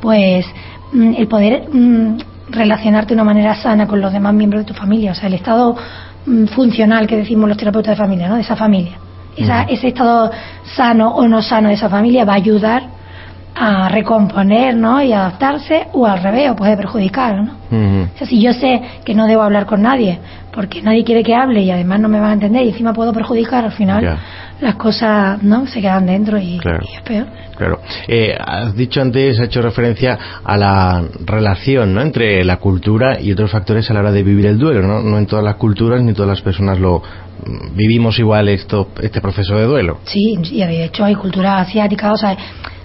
Pues 0.00 0.46
mm, 0.92 1.14
el 1.16 1.28
poder 1.28 1.68
mm, 1.70 2.18
relacionarte 2.50 3.08
de 3.08 3.14
una 3.14 3.24
manera 3.24 3.54
sana 3.54 3.86
con 3.86 4.00
los 4.00 4.12
demás 4.12 4.34
miembros 4.34 4.64
de 4.64 4.72
tu 4.72 4.74
familia, 4.74 5.12
o 5.12 5.14
sea, 5.14 5.28
el 5.28 5.34
estado 5.34 5.76
mm, 6.26 6.46
funcional 6.46 7.06
que 7.06 7.16
decimos 7.16 7.48
los 7.48 7.58
terapeutas 7.58 7.96
de 7.96 8.02
familia, 8.02 8.28
¿no? 8.28 8.36
De 8.36 8.42
esa 8.42 8.56
familia. 8.56 8.92
esa, 9.36 9.62
ese 9.62 9.88
estado 9.88 10.30
sano 10.74 11.10
o 11.14 11.28
no 11.28 11.40
sano 11.42 11.68
de 11.68 11.74
esa 11.74 11.88
familia 11.88 12.24
va 12.24 12.32
a 12.32 12.36
ayudar 12.36 12.99
a 13.54 13.88
recomponer 13.88 14.76
¿no? 14.76 15.02
y 15.02 15.12
adaptarse 15.12 15.88
o 15.92 16.06
al 16.06 16.22
revés, 16.22 16.50
o 16.50 16.56
puede 16.56 16.76
perjudicar. 16.76 17.36
¿no? 17.36 17.52
O 17.70 18.18
sea, 18.18 18.26
si 18.26 18.40
yo 18.40 18.52
sé 18.52 18.80
que 19.04 19.14
no 19.14 19.26
debo 19.26 19.42
hablar 19.42 19.66
con 19.66 19.82
nadie 19.82 20.18
porque 20.52 20.82
nadie 20.82 21.04
quiere 21.04 21.22
que 21.22 21.34
hable 21.34 21.62
y 21.62 21.70
además 21.70 22.00
no 22.00 22.08
me 22.08 22.20
van 22.20 22.30
a 22.30 22.34
entender 22.34 22.64
y 22.64 22.70
encima 22.70 22.92
puedo 22.92 23.12
perjudicar, 23.12 23.64
al 23.64 23.72
final 23.72 24.18
las 24.60 24.74
cosas 24.74 25.42
no 25.42 25.66
se 25.66 25.80
quedan 25.80 26.06
dentro 26.06 26.38
y, 26.38 26.58
es 26.58 27.02
peor. 27.02 27.26
Claro. 27.56 27.80
Eh, 28.08 28.34
has 28.38 28.74
dicho 28.74 29.00
antes, 29.00 29.38
has 29.38 29.46
hecho 29.46 29.60
referencia 29.62 30.18
a 30.42 30.56
la 30.56 31.04
relación 31.24 31.94
¿no? 31.94 32.00
entre 32.00 32.42
la 32.44 32.56
cultura 32.56 33.20
y 33.20 33.32
otros 33.32 33.50
factores 33.50 33.90
a 33.90 33.94
la 33.94 34.00
hora 34.00 34.12
de 34.12 34.22
vivir 34.22 34.46
el 34.46 34.58
duelo. 34.58 34.82
¿no? 34.82 35.02
no 35.02 35.18
en 35.18 35.26
todas 35.26 35.44
las 35.44 35.56
culturas 35.56 36.02
ni 36.02 36.12
todas 36.12 36.28
las 36.28 36.40
personas 36.40 36.78
lo 36.78 37.00
mm, 37.00 37.76
vivimos 37.76 38.18
igual 38.18 38.48
esto, 38.48 38.88
este 39.02 39.20
proceso 39.20 39.56
de 39.56 39.64
duelo. 39.64 39.98
Sí, 40.04 40.38
y 40.42 40.60
de 40.60 40.84
hecho 40.84 41.04
hay 41.04 41.14
culturas 41.14 41.68
asiáticas, 41.68 42.12
o 42.12 42.16
sea, 42.16 42.36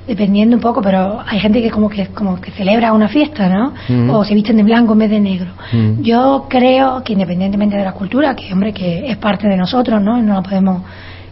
dependiendo 0.08 0.56
un 0.56 0.62
poco, 0.62 0.82
pero 0.82 1.22
hay 1.26 1.40
gente 1.40 1.62
que 1.62 1.72
como 1.72 1.90
que 1.90 2.08
como 2.08 2.40
que 2.40 2.52
celebra 2.52 2.94
una 2.94 3.08
fiesta, 3.08 3.50
¿no? 3.50 3.74
Mm. 3.88 4.10
O 4.10 4.24
se 4.24 4.34
visten 4.34 4.58
de 4.58 4.64
blanco 4.64 4.94
en 4.94 5.00
vez 5.00 5.10
de 5.10 5.20
negro. 5.20 5.52
Mm. 5.72 6.02
Yo 6.02 6.46
creo 6.50 7.04
que 7.04 7.14
independientemente 7.14 7.76
de 7.78 7.84
la 7.84 7.94
cultura, 7.94 8.36
que 8.36 8.52
hombre 8.54 8.74
que 8.74 9.10
es 9.10 9.18
parte 9.18 9.48
de 9.48 9.58
nosotros, 9.58 10.02
¿no? 10.02 10.22
no 10.22 10.36
lo 10.36 10.44
podemos 10.44 10.82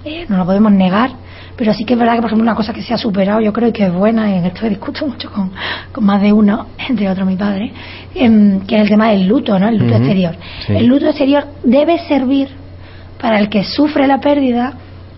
eh, 0.05 0.25
no 0.27 0.37
lo 0.37 0.45
podemos 0.45 0.71
negar, 0.71 1.11
pero 1.55 1.73
sí 1.73 1.85
que 1.85 1.93
es 1.93 1.99
verdad 1.99 2.15
que 2.15 2.21
por 2.21 2.29
ejemplo 2.29 2.43
una 2.43 2.55
cosa 2.55 2.73
que 2.73 2.81
se 2.81 2.93
ha 2.93 2.97
superado, 2.97 3.39
yo 3.39 3.53
creo 3.53 3.71
que 3.71 3.85
es 3.85 3.93
buena, 3.93 4.29
y 4.29 4.37
en 4.37 4.45
esto 4.45 4.67
discuto 4.67 5.07
mucho 5.07 5.31
con, 5.31 5.51
con 5.91 6.03
más 6.03 6.21
de 6.21 6.33
uno, 6.33 6.67
entre 6.89 7.09
otros 7.09 7.25
mi 7.27 7.37
padre, 7.37 7.71
em, 8.15 8.61
que 8.61 8.75
es 8.75 8.81
el 8.81 8.89
tema 8.89 9.11
del 9.11 9.27
luto, 9.27 9.57
¿no? 9.57 9.67
El 9.67 9.77
luto 9.77 9.95
exterior. 9.95 10.35
El 10.67 10.87
luto 10.87 11.05
exterior 11.05 11.45
debe 11.63 11.99
servir 11.99 12.49
para 13.21 13.39
el 13.39 13.47
que 13.47 13.63
sufre 13.63 14.07
la 14.07 14.19
pérdida 14.19 14.73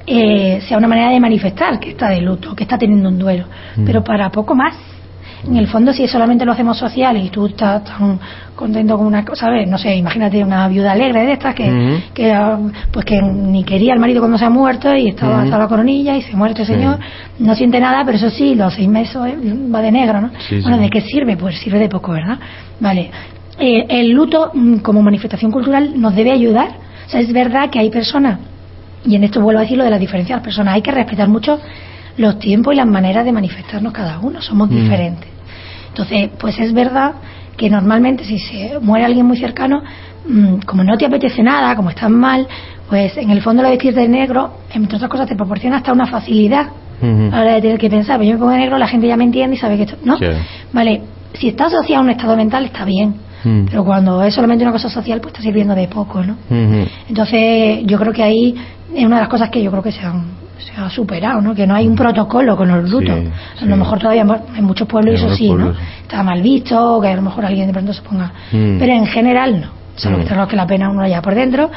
eh, 0.07 0.61
sea 0.67 0.77
una 0.77 0.87
manera 0.87 1.11
de 1.11 1.19
manifestar 1.19 1.79
que 1.79 1.91
está 1.91 2.09
de 2.09 2.21
luto, 2.21 2.55
que 2.55 2.63
está 2.63 2.77
teniendo 2.77 3.09
un 3.09 3.17
duelo, 3.17 3.45
mm. 3.75 3.85
pero 3.85 4.03
para 4.03 4.29
poco 4.29 4.55
más. 4.55 4.75
En 5.47 5.57
el 5.57 5.67
fondo, 5.67 5.93
si 5.93 6.07
solamente 6.07 6.43
lo 6.43 6.53
hacemos 6.53 6.75
social 6.75 7.17
y 7.17 7.29
tú 7.29 7.45
estás 7.45 7.83
tan 7.83 8.19
contento 8.55 8.97
con 8.97 9.05
una 9.05 9.23
cosa, 9.23 9.45
¿sabes? 9.45 9.67
No 9.67 9.77
sé, 9.77 9.95
imagínate 9.95 10.43
una 10.43 10.67
viuda 10.67 10.93
alegre 10.93 11.23
de 11.23 11.33
estas 11.33 11.53
que, 11.53 11.69
mm. 11.69 12.13
que 12.15 12.31
ah, 12.31 12.57
pues 12.91 13.05
que 13.05 13.21
ni 13.21 13.63
quería 13.63 13.93
al 13.93 13.99
marido 13.99 14.21
cuando 14.21 14.39
se 14.39 14.45
ha 14.45 14.49
muerto 14.49 14.95
y 14.95 15.09
estaba 15.09 15.43
hasta 15.43 15.55
mm. 15.55 15.59
la 15.59 15.67
coronilla 15.67 16.17
y 16.17 16.23
se 16.23 16.35
muere 16.35 16.53
este 16.53 16.65
señor, 16.65 16.97
no 17.37 17.53
siente 17.53 17.79
nada, 17.79 18.03
pero 18.03 18.17
eso 18.17 18.31
sí, 18.31 18.55
los 18.55 18.73
seis 18.73 18.87
meses 18.87 19.15
eh, 19.15 19.37
va 19.71 19.81
de 19.81 19.91
negro, 19.91 20.19
¿no? 20.19 20.31
bueno, 20.63 20.77
¿de 20.79 20.89
qué 20.89 21.01
sirve? 21.01 21.37
Pues 21.37 21.59
sirve 21.59 21.77
de 21.77 21.89
poco, 21.89 22.11
¿verdad? 22.13 22.39
Vale. 22.79 23.11
Eh, 23.59 23.85
el 23.87 24.11
luto 24.11 24.51
como 24.81 25.03
manifestación 25.03 25.51
cultural 25.51 25.91
nos 25.95 26.15
debe 26.15 26.31
ayudar. 26.31 26.69
O 27.05 27.09
sea, 27.09 27.19
es 27.19 27.31
verdad 27.31 27.69
que 27.69 27.79
hay 27.79 27.91
personas 27.91 28.39
y 29.05 29.15
en 29.15 29.23
esto 29.23 29.41
vuelvo 29.41 29.59
a 29.59 29.63
decir 29.63 29.77
lo 29.77 29.83
de 29.83 29.89
la 29.89 29.99
diferencia 29.99 30.35
de 30.35 30.39
las 30.39 30.43
personas. 30.43 30.73
Hay 30.73 30.81
que 30.81 30.91
respetar 30.91 31.27
mucho 31.27 31.59
los 32.17 32.39
tiempos 32.39 32.73
y 32.73 32.77
las 32.77 32.87
maneras 32.87 33.25
de 33.25 33.31
manifestarnos 33.31 33.93
cada 33.93 34.19
uno. 34.19 34.41
Somos 34.41 34.69
mm. 34.69 34.75
diferentes. 34.75 35.29
Entonces, 35.89 36.29
pues 36.37 36.59
es 36.59 36.73
verdad 36.73 37.13
que 37.55 37.69
normalmente 37.69 38.25
si 38.25 38.39
se 38.39 38.79
muere 38.81 39.05
alguien 39.05 39.25
muy 39.25 39.37
cercano, 39.37 39.81
mm, 40.27 40.57
como 40.65 40.83
no 40.83 40.97
te 40.97 41.05
apetece 41.05 41.41
nada, 41.41 41.75
como 41.75 41.89
estás 41.89 42.09
mal, 42.09 42.47
pues 42.89 43.15
en 43.17 43.29
el 43.29 43.41
fondo 43.41 43.63
lo 43.63 43.69
vestir 43.69 43.93
de 43.93 44.07
negro, 44.07 44.57
entre 44.73 44.97
otras 44.97 45.09
cosas, 45.09 45.27
te 45.27 45.35
proporciona 45.35 45.77
hasta 45.77 45.93
una 45.93 46.07
facilidad 46.07 46.67
a 47.01 47.05
la 47.05 47.41
hora 47.41 47.53
de 47.55 47.61
tener 47.61 47.77
que 47.77 47.89
pensar. 47.89 48.17
Pero 48.17 48.29
yo 48.29 48.33
me 48.35 48.39
pongo 48.39 48.51
de 48.51 48.59
negro, 48.59 48.77
la 48.77 48.87
gente 48.87 49.07
ya 49.07 49.17
me 49.17 49.25
entiende 49.25 49.55
y 49.55 49.59
sabe 49.59 49.77
que 49.77 49.83
esto. 49.83 49.97
¿No? 50.03 50.17
Vale, 50.73 51.01
si 51.33 51.49
está 51.49 51.65
asociado 51.65 52.01
a 52.01 52.03
un 52.05 52.09
estado 52.09 52.35
mental, 52.35 52.65
está 52.65 52.85
bien. 52.85 53.15
Mm. 53.45 53.65
Pero 53.69 53.85
cuando 53.85 54.21
es 54.23 54.33
solamente 54.33 54.63
una 54.63 54.73
cosa 54.73 54.89
social, 54.89 55.21
pues 55.21 55.33
está 55.33 55.41
sirviendo 55.41 55.73
de 55.73 55.87
poco, 55.87 56.21
¿no? 56.23 56.35
Entonces, 57.07 57.85
yo 57.85 57.97
creo 57.97 58.11
que 58.11 58.23
ahí 58.23 58.55
es 58.93 59.05
una 59.05 59.15
de 59.15 59.21
las 59.21 59.29
cosas 59.29 59.49
que 59.49 59.63
yo 59.63 59.71
creo 59.71 59.83
que 59.83 59.91
se, 59.91 60.01
se 60.01 60.71
ha 60.77 60.89
superado, 60.89 61.41
¿no? 61.41 61.53
Que 61.55 61.67
no 61.67 61.75
hay 61.75 61.87
un 61.87 61.95
protocolo 61.95 62.57
con 62.57 62.67
los 62.67 62.89
lutos. 62.89 63.17
A 63.61 63.65
lo 63.65 63.77
mejor 63.77 63.99
todavía 63.99 64.25
en 64.57 64.63
muchos 64.63 64.87
pueblos 64.87 65.15
eso 65.15 65.33
sí, 65.35 65.51
¿no? 65.53 65.73
Está 66.01 66.23
mal 66.23 66.41
visto, 66.41 66.99
que 67.01 67.07
a 67.07 67.15
lo 67.15 67.21
mejor 67.21 67.45
alguien 67.45 67.67
de 67.67 67.73
pronto 67.73 67.93
se 67.93 68.01
ponga... 68.01 68.31
Mm. 68.51 68.79
Pero 68.79 68.91
en 68.91 69.05
general 69.05 69.61
no. 69.61 69.67
O 69.95 69.99
sea, 69.99 70.11
mm. 70.11 70.37
lo 70.37 70.47
que 70.47 70.55
la 70.55 70.67
pena 70.67 70.89
uno 70.89 71.01
haya 71.03 71.21
por 71.21 71.35
dentro 71.35 71.69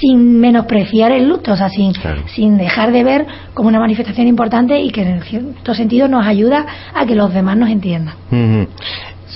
sin 0.00 0.40
menospreciar 0.40 1.12
el 1.12 1.28
luto, 1.28 1.52
o 1.52 1.56
sea, 1.56 1.68
sin, 1.68 1.92
sin 2.34 2.58
dejar 2.58 2.92
de 2.92 3.04
ver 3.04 3.26
como 3.54 3.68
una 3.68 3.78
manifestación 3.78 4.26
importante 4.26 4.80
y 4.80 4.90
que 4.90 5.02
en 5.02 5.22
cierto 5.22 5.74
sentido 5.74 6.08
nos 6.08 6.26
ayuda 6.26 6.66
a 6.94 7.06
que 7.06 7.14
los 7.14 7.32
demás 7.32 7.56
nos 7.56 7.70
entiendan. 7.70 8.14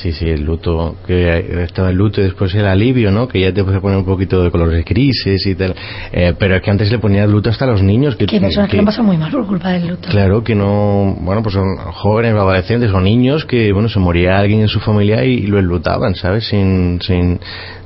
Sí, 0.00 0.12
sí, 0.12 0.30
el 0.30 0.44
luto, 0.44 0.96
que 1.06 1.62
estaba 1.62 1.90
el 1.90 1.96
luto 1.96 2.22
y 2.22 2.24
después 2.24 2.54
el 2.54 2.66
alivio, 2.66 3.10
¿no? 3.10 3.28
Que 3.28 3.38
ya 3.38 3.52
te 3.52 3.62
puede 3.62 3.80
poner 3.80 3.98
un 3.98 4.06
poquito 4.06 4.42
de 4.42 4.50
colores 4.50 4.82
grises 4.82 5.44
y 5.46 5.54
tal. 5.54 5.74
Eh, 6.10 6.32
pero 6.38 6.56
es 6.56 6.62
que 6.62 6.70
antes 6.70 6.90
le 6.90 6.98
ponía 6.98 7.24
el 7.24 7.30
luto 7.30 7.50
hasta 7.50 7.66
a 7.66 7.68
los 7.68 7.82
niños. 7.82 8.16
Que, 8.16 8.24
que 8.24 8.40
personas 8.40 8.70
que, 8.70 8.78
que, 8.78 8.82
lo 8.82 9.02
muy 9.02 9.18
mal 9.18 9.30
por 9.30 9.46
culpa 9.46 9.72
del 9.72 9.88
luto. 9.88 10.08
Claro, 10.08 10.42
que 10.42 10.54
no, 10.54 11.18
bueno, 11.20 11.42
pues 11.42 11.54
son 11.54 11.76
jóvenes, 11.76 12.32
adolescentes 12.32 12.90
o 12.92 13.00
niños 13.00 13.44
que, 13.44 13.72
bueno, 13.72 13.90
se 13.90 13.98
moría 13.98 14.38
alguien 14.38 14.60
en 14.60 14.68
su 14.68 14.80
familia 14.80 15.22
y, 15.22 15.46
lo 15.46 15.58
enlutaban, 15.58 16.14
¿sabes? 16.14 16.46
Sin, 16.46 16.98
sin, 17.02 17.38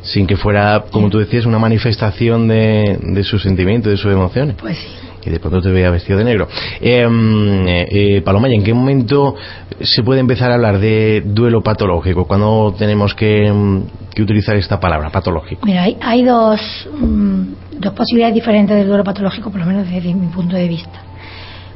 sin 0.02 0.28
que 0.28 0.36
fuera, 0.36 0.84
como 0.92 1.10
tú 1.10 1.18
decías, 1.18 1.46
una 1.46 1.58
manifestación 1.58 2.46
de, 2.46 2.96
de 3.02 3.24
sus 3.24 3.42
sentimientos, 3.42 3.90
de 3.90 3.96
sus 3.96 4.12
emociones. 4.12 4.54
Pues 4.60 4.78
sí 4.78 5.13
y 5.24 5.30
de 5.30 5.40
pronto 5.40 5.60
te 5.60 5.70
veía 5.70 5.90
vestido 5.90 6.18
de 6.18 6.24
negro. 6.24 6.48
Em, 6.80 7.66
eh, 7.66 7.86
eh, 7.90 8.22
Paloma, 8.22 8.48
¿y 8.48 8.54
en 8.54 8.62
qué 8.62 8.74
momento 8.74 9.34
se 9.80 10.02
puede 10.02 10.20
empezar 10.20 10.50
a 10.50 10.54
hablar 10.54 10.78
de 10.78 11.22
duelo 11.24 11.62
patológico? 11.62 12.26
¿Cuándo 12.26 12.74
tenemos 12.78 13.14
que, 13.14 13.46
em, 13.46 13.82
utilizar 14.20 14.56
esta 14.56 14.78
palabra, 14.78 15.10
patológico? 15.10 15.66
Mira, 15.66 15.82
hay, 15.82 15.96
hay 16.00 16.22
dos, 16.22 16.60
mm, 17.00 17.42
dos 17.80 17.92
posibilidades 17.94 18.34
diferentes 18.34 18.76
del 18.76 18.86
duelo 18.86 19.04
patológico, 19.04 19.50
por 19.50 19.60
lo 19.60 19.66
menos 19.66 19.88
desde 19.88 20.14
mi 20.14 20.26
punto 20.28 20.56
de 20.56 20.68
vista. 20.68 21.00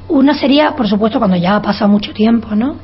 Una 0.09 0.35
sería, 0.35 0.75
por 0.75 0.88
supuesto, 0.88 1.19
cuando 1.19 1.37
ya 1.37 1.57
ha 1.57 1.62
pasado 1.62 1.90
mucho 1.90 2.12
tiempo, 2.12 2.55
¿no? 2.55 2.76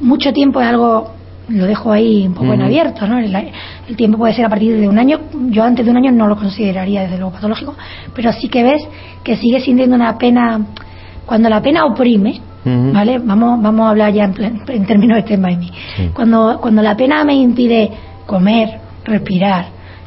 Mucho 0.00 0.32
tiempo 0.32 0.60
es 0.60 0.66
algo 0.66 1.21
lo 1.48 1.66
dejo 1.66 1.92
ahí 1.92 2.26
un 2.26 2.34
poco 2.34 2.52
en 2.52 2.62
abierto, 2.62 3.06
¿no? 3.06 3.18
El, 3.18 3.96
tiempo 3.96 4.18
puede 4.18 4.32
ser 4.34 4.46
a 4.46 4.48
partir 4.48 4.78
de 4.78 4.88
un 4.88 4.98
año, 4.98 5.20
yo 5.50 5.64
antes 5.64 5.84
de 5.84 5.90
un 5.90 5.96
año 5.96 6.12
no 6.12 6.26
lo 6.26 6.36
consideraría 6.36 7.02
desde 7.02 7.18
luego 7.18 7.32
patológico, 7.32 7.74
pero 8.14 8.32
sí 8.32 8.48
que 8.48 8.62
ves 8.62 8.82
que 9.22 9.36
sigue 9.36 9.60
sintiendo 9.60 9.96
una 9.96 10.16
pena, 10.16 10.60
cuando 11.26 11.48
la 11.48 11.60
pena 11.60 11.84
oprime, 11.84 12.40
¿vale? 12.64 13.18
Vamos, 13.18 13.60
vamos 13.60 13.86
a 13.86 13.90
hablar 13.90 14.12
ya 14.12 14.24
en, 14.24 14.86
términos 14.86 15.16
de 15.16 15.22
tema 15.24 15.48
mí. 15.48 15.70
Cuando, 16.14 16.58
cuando 16.60 16.80
la 16.80 16.96
pena 16.96 17.24
me 17.24 17.34
impide 17.34 17.90
comer, 18.24 18.78
respirar, 19.04 19.66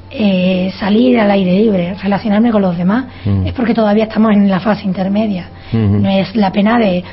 eh, 0.10 0.72
salir 0.80 1.20
al 1.20 1.30
aire 1.32 1.52
libre, 1.60 1.94
relacionarme 1.96 2.52
con 2.52 2.62
los 2.62 2.78
demás, 2.78 3.06
es 3.44 3.54
porque 3.54 3.74
todavía 3.74 4.06
estamos 4.06 4.32
en 4.32 4.50
la 4.50 4.60
fase 4.60 4.86
intermedia. 4.86 5.50
No 5.74 6.10
es 6.10 6.36
la 6.36 6.52
pena 6.52 6.78
de 6.78 7.04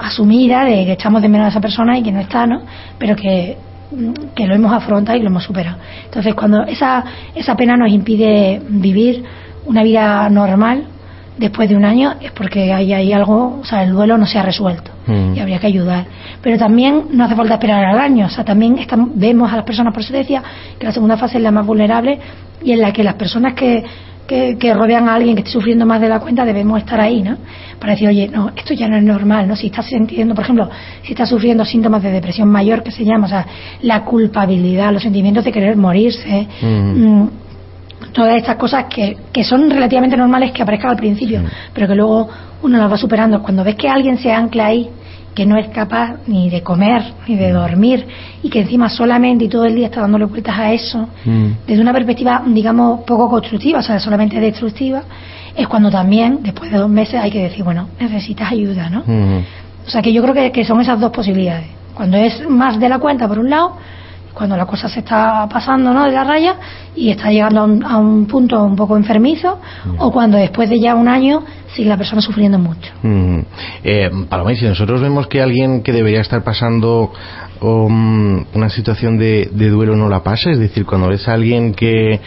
asumida 0.00 0.64
de 0.64 0.84
que 0.84 0.92
echamos 0.92 1.22
de 1.22 1.28
menos 1.28 1.46
a 1.46 1.50
esa 1.50 1.60
persona 1.60 1.98
y 1.98 2.02
que 2.02 2.12
no 2.12 2.20
está, 2.20 2.46
¿no? 2.46 2.62
Pero 2.98 3.16
que, 3.16 3.56
que 4.34 4.46
lo 4.46 4.54
hemos 4.54 4.72
afrontado 4.72 5.16
y 5.18 5.22
lo 5.22 5.28
hemos 5.28 5.44
superado. 5.44 5.76
Entonces, 6.04 6.34
cuando 6.34 6.64
esa, 6.64 7.04
esa 7.34 7.56
pena 7.56 7.76
nos 7.76 7.90
impide 7.90 8.60
vivir 8.68 9.24
una 9.66 9.82
vida 9.82 10.28
normal 10.28 10.84
después 11.36 11.68
de 11.68 11.76
un 11.76 11.84
año, 11.84 12.14
es 12.20 12.30
porque 12.32 12.72
hay, 12.72 12.92
hay 12.92 13.12
algo, 13.12 13.58
o 13.60 13.64
sea, 13.64 13.82
el 13.82 13.92
duelo 13.92 14.16
no 14.16 14.26
se 14.26 14.38
ha 14.38 14.42
resuelto 14.42 14.92
mm. 15.06 15.34
y 15.34 15.40
habría 15.40 15.58
que 15.58 15.66
ayudar. 15.66 16.04
Pero 16.40 16.58
también 16.58 17.06
no 17.10 17.24
hace 17.24 17.34
falta 17.34 17.54
esperar 17.54 17.84
al 17.84 17.98
año, 17.98 18.26
o 18.26 18.30
sea, 18.30 18.44
también 18.44 18.78
estamos, 18.78 19.10
vemos 19.14 19.52
a 19.52 19.56
las 19.56 19.64
personas, 19.64 19.92
por 19.92 20.02
eso 20.02 20.12
decía, 20.12 20.42
que 20.78 20.86
la 20.86 20.92
segunda 20.92 21.16
fase 21.16 21.38
es 21.38 21.42
la 21.42 21.50
más 21.50 21.66
vulnerable 21.66 22.20
y 22.62 22.72
en 22.72 22.80
la 22.80 22.92
que 22.92 23.02
las 23.02 23.14
personas 23.14 23.54
que 23.54 23.84
que, 24.26 24.74
rodean 24.74 25.08
a 25.08 25.14
alguien 25.14 25.34
que 25.34 25.40
esté 25.40 25.52
sufriendo 25.52 25.84
más 25.86 26.00
de 26.00 26.08
la 26.08 26.20
cuenta, 26.20 26.44
debemos 26.44 26.78
estar 26.78 27.00
ahí, 27.00 27.22
¿no? 27.22 27.36
Para 27.78 27.92
decir, 27.92 28.08
oye, 28.08 28.28
no, 28.28 28.50
esto 28.56 28.74
ya 28.74 28.88
no 28.88 28.96
es 28.96 29.02
normal, 29.02 29.46
¿no? 29.46 29.56
Si 29.56 29.66
estás 29.66 29.86
sintiendo, 29.86 30.34
por 30.34 30.44
ejemplo, 30.44 30.68
si 31.02 31.12
estás 31.12 31.28
sufriendo 31.28 31.64
síntomas 31.64 32.02
de 32.02 32.10
depresión 32.10 32.48
mayor, 32.48 32.82
que 32.82 32.90
se 32.90 33.04
llama, 33.04 33.26
o 33.26 33.28
sea, 33.28 33.46
la 33.82 34.04
culpabilidad, 34.04 34.92
los 34.92 35.02
sentimientos 35.02 35.44
de 35.44 35.52
querer 35.52 35.76
morirse, 35.76 36.48
mm, 36.60 37.24
todas 38.12 38.36
estas 38.36 38.56
cosas 38.56 38.86
que, 38.86 39.16
que 39.32 39.44
son 39.44 39.70
relativamente 39.70 40.16
normales 40.16 40.52
que 40.52 40.62
aparezcan 40.62 40.90
al 40.90 40.96
principio, 40.96 41.42
pero 41.72 41.86
que 41.86 41.94
luego 41.94 42.28
uno 42.62 42.78
las 42.78 42.90
va 42.90 42.96
superando. 42.96 43.42
Cuando 43.42 43.64
ves 43.64 43.74
que 43.76 43.88
alguien 43.88 44.18
se 44.18 44.32
ancla 44.32 44.66
ahí, 44.66 44.88
que 45.34 45.46
no 45.46 45.56
es 45.56 45.68
capaz 45.68 46.16
ni 46.26 46.48
de 46.48 46.62
comer 46.62 47.02
ni 47.26 47.36
de 47.36 47.50
dormir 47.50 48.06
y 48.42 48.48
que 48.48 48.60
encima 48.60 48.88
solamente 48.88 49.44
y 49.44 49.48
todo 49.48 49.64
el 49.64 49.74
día 49.74 49.86
está 49.86 50.00
dándole 50.00 50.26
vueltas 50.26 50.58
a 50.58 50.72
eso 50.72 51.08
mm. 51.24 51.46
desde 51.66 51.82
una 51.82 51.92
perspectiva 51.92 52.42
digamos 52.46 53.00
poco 53.00 53.28
constructiva 53.28 53.80
o 53.80 53.82
sea 53.82 53.98
solamente 53.98 54.40
destructiva 54.40 55.02
es 55.56 55.68
cuando 55.68 55.90
también 55.90 56.38
después 56.42 56.70
de 56.70 56.78
dos 56.78 56.90
meses 56.90 57.20
hay 57.20 57.30
que 57.30 57.42
decir 57.42 57.64
bueno 57.64 57.88
necesitas 58.00 58.52
ayuda 58.52 58.88
no 58.88 59.02
mm. 59.06 59.38
o 59.86 59.90
sea 59.90 60.02
que 60.02 60.12
yo 60.12 60.22
creo 60.22 60.34
que, 60.34 60.52
que 60.52 60.64
son 60.64 60.80
esas 60.80 61.00
dos 61.00 61.10
posibilidades 61.10 61.66
cuando 61.94 62.16
es 62.16 62.48
más 62.48 62.78
de 62.78 62.88
la 62.88 62.98
cuenta 62.98 63.28
por 63.28 63.38
un 63.38 63.50
lado 63.50 63.76
cuando 64.34 64.56
la 64.56 64.66
cosa 64.66 64.88
se 64.88 65.00
está 65.00 65.48
pasando 65.48 65.92
¿no? 65.92 66.04
de 66.04 66.12
la 66.12 66.24
raya 66.24 66.56
y 66.96 67.10
está 67.10 67.30
llegando 67.30 67.62
a 67.62 67.96
un, 67.96 68.26
punto 68.26 68.62
un 68.62 68.76
poco 68.76 68.96
enfermizo 68.96 69.60
o 69.98 70.10
cuando 70.10 70.36
después 70.36 70.68
de 70.68 70.80
ya 70.80 70.94
un 70.94 71.08
año 71.08 71.44
sigue 71.72 71.88
la 71.88 71.96
persona 71.96 72.20
sufriendo 72.20 72.58
mucho. 72.58 72.92
Mm. 73.02 73.38
Eh, 73.82 74.10
Paloma, 74.28 74.54
si 74.54 74.64
nosotros 74.64 75.00
vemos 75.00 75.26
que 75.28 75.40
alguien 75.40 75.82
que 75.82 75.92
debería 75.92 76.20
estar 76.20 76.42
pasando 76.42 77.12
um, 77.60 78.44
una 78.54 78.68
situación 78.68 79.18
de, 79.18 79.46
duelo 79.52 79.96
no 79.96 80.08
la 80.08 80.22
pasa, 80.22 80.50
es 80.50 80.58
decir, 80.58 80.84
cuando 80.84 81.08
ves 81.08 81.26
a 81.28 81.34
alguien 81.34 81.72
que 81.72 82.20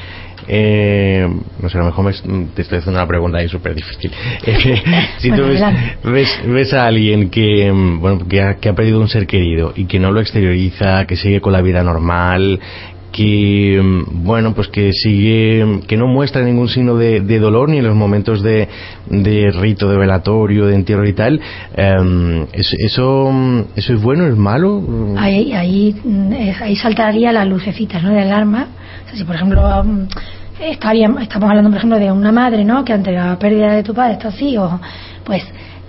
eh, 0.47 1.27
no 1.61 1.69
sé, 1.69 1.77
a 1.77 1.81
lo 1.81 1.87
mejor 1.87 2.13
te 2.55 2.61
estoy 2.61 2.79
haciendo 2.79 2.99
una 2.99 3.07
pregunta 3.07 3.39
ahí 3.39 3.49
súper 3.49 3.75
difícil. 3.75 4.11
si 5.17 5.31
tú 5.31 5.43
ves, 6.03 6.41
ves, 6.45 6.73
a 6.73 6.85
alguien 6.85 7.29
que, 7.29 7.71
bueno, 7.71 8.27
que 8.27 8.41
ha, 8.41 8.55
que 8.55 8.69
ha 8.69 8.73
perdido 8.73 8.99
un 8.99 9.09
ser 9.09 9.27
querido 9.27 9.73
y 9.75 9.85
que 9.85 9.99
no 9.99 10.11
lo 10.11 10.21
exterioriza, 10.21 11.05
que 11.05 11.15
sigue 11.15 11.41
con 11.41 11.53
la 11.53 11.61
vida 11.61 11.83
normal, 11.83 12.59
que 13.11 13.81
bueno 14.11 14.53
pues 14.53 14.67
que 14.67 14.91
sigue 14.93 15.81
que 15.87 15.97
no 15.97 16.05
muestra 16.07 16.43
ningún 16.43 16.69
signo 16.69 16.97
de, 16.97 17.39
dolor 17.39 17.69
ni 17.69 17.77
en 17.77 17.85
los 17.85 17.95
momentos 17.95 18.43
de, 18.43 18.67
de, 19.09 19.51
rito 19.51 19.89
de 19.89 19.97
velatorio 19.97 20.67
de 20.67 20.75
entierro 20.75 21.07
y 21.07 21.13
tal 21.13 21.39
em, 21.75 22.45
eso 22.53 23.31
eso 23.75 23.93
es 23.93 24.01
bueno 24.01 24.27
es 24.27 24.35
malo. 24.35 24.83
Ahí 25.17 25.51
ahí 25.53 25.95
ahí 26.61 26.75
saltaría 26.75 27.31
la 27.31 27.43
lucecita 27.45 27.99
no 28.01 28.11
de 28.11 28.21
alarma. 28.21 28.67
O 29.05 29.09
sea, 29.09 29.17
si 29.17 29.23
por 29.23 29.35
ejemplo 29.35 29.61
estaría, 30.59 31.09
estamos 31.21 31.49
hablando 31.49 31.69
por 31.69 31.77
ejemplo 31.77 31.99
de 31.99 32.11
una 32.11 32.31
madre 32.31 32.63
no 32.63 32.83
que 32.83 32.93
ante 32.93 33.11
la 33.11 33.37
pérdida 33.37 33.73
de 33.73 33.83
tu 33.83 33.93
padre 33.93 34.13
está 34.13 34.29
así 34.29 34.57
o 34.57 34.79
pues 35.23 35.43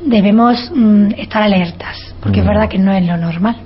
debemos 0.05 0.71
mm, 0.75 1.13
estar 1.17 1.43
alertas 1.43 2.09
porque 2.21 2.41
es 2.41 2.47
verdad 2.47 2.69
que 2.69 2.79
no 2.79 2.93
es 2.93 3.07
lo 3.07 3.17
normal. 3.17 3.57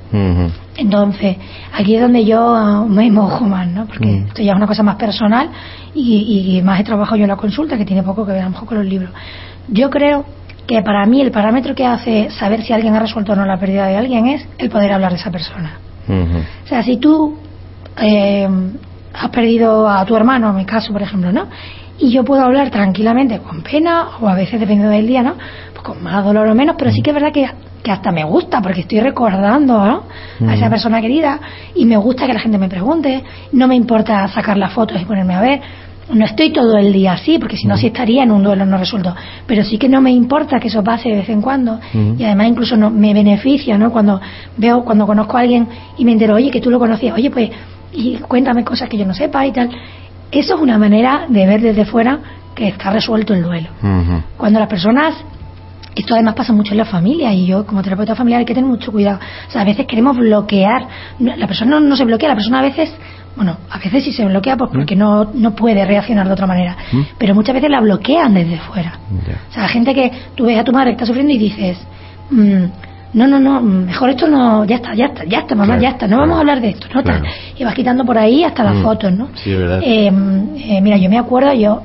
Entonces, 0.76 1.36
aquí 1.72 1.94
es 1.96 2.02
donde 2.02 2.24
yo 2.24 2.54
ah, 2.54 2.84
me 2.86 3.10
mojo 3.10 3.44
más, 3.44 3.66
¿no? 3.66 3.86
Porque 3.86 4.24
esto 4.26 4.42
ya 4.42 4.52
es 4.52 4.56
una 4.56 4.66
cosa 4.66 4.82
más 4.82 4.96
personal 4.96 5.48
y, 5.94 6.60
más 6.62 6.80
he 6.80 6.84
trabajado 6.84 7.16
yo 7.16 7.24
en 7.24 7.30
la 7.30 7.36
consulta, 7.36 7.78
que 7.78 7.84
tiene 7.84 8.02
poco 8.02 8.26
que 8.26 8.32
ver 8.32 8.42
a 8.42 8.44
lo 8.44 8.50
mejor 8.50 8.68
con 8.68 8.78
los 8.78 8.86
libros. 8.86 9.10
Yo 9.68 9.88
creo 9.88 10.24
que 10.66 10.82
para 10.82 11.06
mí 11.06 11.20
el 11.20 11.30
parámetro 11.30 11.74
que 11.74 11.86
hace 11.86 12.30
saber 12.30 12.62
si 12.62 12.72
alguien 12.72 12.94
ha 12.94 13.00
resuelto 13.00 13.32
o 13.32 13.36
no 13.36 13.46
la 13.46 13.58
pérdida 13.58 13.86
de 13.86 13.96
alguien 13.96 14.26
es 14.26 14.46
el 14.58 14.68
poder 14.68 14.92
hablar 14.92 15.12
de 15.12 15.18
esa 15.18 15.30
persona. 15.30 15.78
O 16.08 16.68
sea, 16.68 16.82
si 16.82 16.98
tú 16.98 17.38
eh, 18.00 18.48
has 19.14 19.30
perdido 19.30 19.88
a 19.88 20.04
tu 20.04 20.16
hermano, 20.16 20.50
en 20.50 20.56
mi 20.56 20.64
caso, 20.64 20.92
por 20.92 21.02
ejemplo, 21.02 21.32
¿no? 21.32 21.48
Y 21.98 22.10
yo 22.10 22.24
puedo 22.24 22.42
hablar 22.42 22.70
tranquilamente, 22.70 23.38
con 23.40 23.62
pena, 23.62 24.18
o 24.20 24.28
a 24.28 24.34
veces 24.34 24.58
dependiendo 24.58 24.92
del 24.92 25.06
día, 25.06 25.22
¿no? 25.22 25.34
Pues 25.72 25.82
con 25.82 26.02
más 26.02 26.24
dolor 26.24 26.48
o 26.48 26.54
menos, 26.54 26.76
pero 26.78 26.90
sí 26.90 27.02
que 27.02 27.10
es 27.10 27.14
verdad 27.14 27.32
que 27.32 27.48
que 27.82 27.90
hasta 27.90 28.12
me 28.12 28.24
gusta 28.24 28.60
porque 28.62 28.82
estoy 28.82 29.00
recordando 29.00 29.80
a 29.80 30.02
esa 30.54 30.70
persona 30.70 31.00
querida 31.00 31.40
y 31.74 31.84
me 31.84 31.96
gusta 31.96 32.26
que 32.26 32.32
la 32.32 32.40
gente 32.40 32.58
me 32.58 32.68
pregunte, 32.68 33.22
no 33.52 33.66
me 33.66 33.74
importa 33.74 34.26
sacar 34.28 34.56
las 34.56 34.72
fotos 34.72 35.00
y 35.00 35.04
ponerme 35.04 35.34
a 35.34 35.40
ver, 35.40 35.60
no 36.12 36.24
estoy 36.24 36.52
todo 36.52 36.76
el 36.76 36.92
día 36.92 37.14
así 37.14 37.38
porque 37.38 37.56
si 37.56 37.66
no 37.66 37.76
sí 37.76 37.88
estaría 37.88 38.22
en 38.22 38.30
un 38.30 38.42
duelo 38.42 38.66
no 38.66 38.78
resuelto, 38.78 39.14
pero 39.46 39.64
sí 39.64 39.78
que 39.78 39.88
no 39.88 40.00
me 40.00 40.10
importa 40.12 40.60
que 40.60 40.68
eso 40.68 40.82
pase 40.82 41.08
de 41.08 41.16
vez 41.16 41.28
en 41.28 41.42
cuando 41.42 41.80
y 42.18 42.22
además 42.24 42.48
incluso 42.48 42.76
no, 42.76 42.90
me 42.90 43.14
beneficia 43.14 43.76
¿no? 43.78 43.90
cuando 43.90 44.20
veo, 44.56 44.84
cuando 44.84 45.06
conozco 45.06 45.36
a 45.36 45.40
alguien 45.40 45.66
y 45.96 46.04
me 46.04 46.12
entero, 46.12 46.36
oye, 46.36 46.50
que 46.50 46.60
tú 46.60 46.70
lo 46.70 46.78
conocías, 46.78 47.14
oye, 47.14 47.30
pues 47.30 47.50
y 47.92 48.16
cuéntame 48.18 48.64
cosas 48.64 48.88
que 48.88 48.98
yo 48.98 49.04
no 49.04 49.14
sepa 49.14 49.46
y 49.46 49.52
tal. 49.52 49.70
Eso 50.30 50.54
es 50.54 50.60
una 50.60 50.78
manera 50.78 51.26
de 51.28 51.46
ver 51.46 51.60
desde 51.60 51.84
fuera 51.84 52.18
que 52.54 52.68
está 52.68 52.90
resuelto 52.90 53.34
el 53.34 53.42
duelo. 53.42 53.68
Cuando 54.36 54.58
las 54.58 54.68
personas 54.68 55.14
esto 55.94 56.14
además 56.14 56.34
pasa 56.34 56.52
mucho 56.52 56.72
en 56.72 56.78
la 56.78 56.84
familia 56.84 57.32
y 57.32 57.46
yo 57.46 57.66
como 57.66 57.82
terapeuta 57.82 58.14
familiar 58.14 58.40
hay 58.40 58.44
que 58.46 58.54
tener 58.54 58.68
mucho 58.68 58.90
cuidado. 58.92 59.18
O 59.48 59.50
sea, 59.50 59.62
a 59.62 59.64
veces 59.64 59.86
queremos 59.86 60.16
bloquear. 60.16 60.86
La 61.18 61.46
persona 61.46 61.78
no, 61.80 61.96
se 61.96 62.04
bloquea, 62.04 62.30
la 62.30 62.34
persona 62.34 62.60
a 62.60 62.62
veces, 62.62 62.94
bueno, 63.36 63.58
a 63.68 63.78
veces 63.78 64.04
sí 64.04 64.12
se 64.12 64.24
bloquea 64.24 64.56
pues 64.56 64.70
porque 64.72 64.96
no, 64.96 65.30
no 65.34 65.54
puede 65.54 65.84
reaccionar 65.84 66.26
de 66.26 66.32
otra 66.32 66.46
manera. 66.46 66.76
¿Mm? 66.92 67.00
Pero 67.18 67.34
muchas 67.34 67.54
veces 67.54 67.70
la 67.70 67.80
bloquean 67.80 68.32
desde 68.32 68.58
fuera. 68.58 68.98
O 69.50 69.52
sea, 69.52 69.68
gente 69.68 69.94
que 69.94 70.10
tú 70.34 70.46
ves 70.46 70.58
a 70.58 70.64
tu 70.64 70.72
madre 70.72 70.90
que 70.90 70.94
está 70.94 71.06
sufriendo 71.06 71.32
y 71.34 71.38
dices, 71.38 71.78
mm, 72.30 72.64
no, 73.14 73.26
no, 73.26 73.38
no, 73.38 73.60
mejor 73.60 74.10
esto 74.10 74.26
no, 74.26 74.64
ya 74.64 74.76
está, 74.76 74.94
ya 74.94 75.06
está, 75.06 75.24
ya 75.24 75.40
está, 75.40 75.54
mamá, 75.54 75.78
ya 75.78 75.90
está, 75.90 76.06
no 76.06 76.18
vamos 76.18 76.36
a 76.36 76.40
hablar 76.40 76.60
de 76.60 76.70
esto, 76.70 76.86
¿no? 76.94 77.02
Y 77.56 77.64
vas 77.64 77.74
quitando 77.74 78.04
por 78.04 78.16
ahí 78.16 78.42
hasta 78.42 78.64
las 78.64 78.76
mm. 78.76 78.82
fotos, 78.82 79.12
¿no? 79.12 79.28
Sí, 79.34 79.54
verdad. 79.54 79.80
Eh, 79.82 80.06
eh, 80.06 80.80
mira, 80.80 80.96
yo 80.96 81.10
me 81.10 81.18
acuerdo, 81.18 81.52
yo 81.52 81.82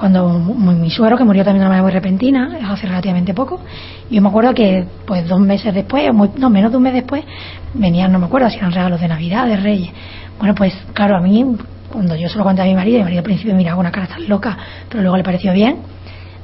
cuando 0.00 0.30
mi 0.30 0.88
suegro, 0.88 1.18
que 1.18 1.24
murió 1.24 1.44
también 1.44 1.60
de 1.60 1.66
una 1.66 1.68
manera 1.68 1.82
muy 1.82 1.92
repentina, 1.92 2.58
hace 2.70 2.86
relativamente 2.86 3.34
poco, 3.34 3.60
yo 4.10 4.22
me 4.22 4.28
acuerdo 4.28 4.54
que 4.54 4.86
pues 5.06 5.28
dos 5.28 5.40
meses 5.40 5.74
después, 5.74 6.10
no, 6.14 6.48
menos 6.48 6.70
de 6.70 6.76
un 6.78 6.82
mes 6.82 6.94
después, 6.94 7.22
venían, 7.74 8.10
no 8.10 8.18
me 8.18 8.26
acuerdo 8.26 8.48
si 8.48 8.56
eran 8.56 8.72
regalos 8.72 9.00
de 9.00 9.08
Navidad, 9.08 9.46
de 9.46 9.56
Reyes. 9.56 9.90
Bueno, 10.38 10.54
pues 10.54 10.74
claro, 10.94 11.16
a 11.16 11.20
mí, 11.20 11.44
cuando 11.92 12.16
yo 12.16 12.28
se 12.28 12.38
lo 12.38 12.44
conté 12.44 12.62
a 12.62 12.64
mi 12.64 12.74
marido, 12.74 12.98
mi 12.98 13.04
marido 13.04 13.20
al 13.20 13.24
principio 13.24 13.54
miraba 13.54 13.78
una 13.78 13.90
cara 13.90 14.06
tan 14.06 14.26
loca, 14.26 14.56
pero 14.88 15.02
luego 15.02 15.18
le 15.18 15.22
pareció 15.22 15.52
bien, 15.52 15.76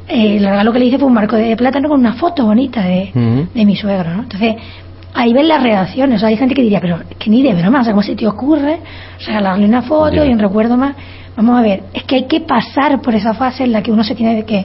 eh, 0.09 0.37
el 0.37 0.45
regalo 0.45 0.73
que 0.73 0.79
le 0.79 0.87
hice 0.87 0.99
fue 0.99 1.09
un 1.09 1.15
marco 1.15 1.37
de 1.37 1.57
plátano 1.57 1.89
con 1.89 2.01
una 2.01 2.15
foto 2.15 2.45
bonita 2.47 2.83
de, 2.83 3.49
de 3.53 3.65
mi 3.65 3.77
suegro, 3.77 4.15
¿no? 4.15 4.23
Entonces, 4.23 4.57
ahí 5.17 5.33
ven 5.33 5.49
las 5.49 5.63
reacciones. 5.63 6.23
hay 6.23 6.37
gente 6.37 6.55
que 6.55 6.63
diría, 6.63 6.81
pero 6.81 7.01
que 7.19 7.31
ni 7.31 7.43
de 7.43 7.55
broma, 7.55 7.81
o 7.81 7.85
sea, 7.85 7.93
¿cómo 7.93 8.03
se 8.03 8.15
te 8.15 8.27
ocurre 8.27 8.81
regalarle 9.27 9.65
una 9.67 9.83
foto 9.83 10.25
y 10.25 10.29
un 10.29 10.39
recuerdo 10.39 10.77
más? 10.77 10.95
Vamos 11.37 11.59
a 11.59 11.63
ver, 11.63 11.85
es 11.93 12.05
que 12.05 12.17
hay 12.17 12.27
que 12.27 12.41
pasar 12.41 13.01
por 13.01 13.15
esa 13.15 13.35
fase 13.35 13.65
en 13.65 13.73
la 13.73 13.83
que 13.83 13.91
uno 13.91 14.05
se 14.05 14.15
tiene 14.15 14.45
que... 14.45 14.65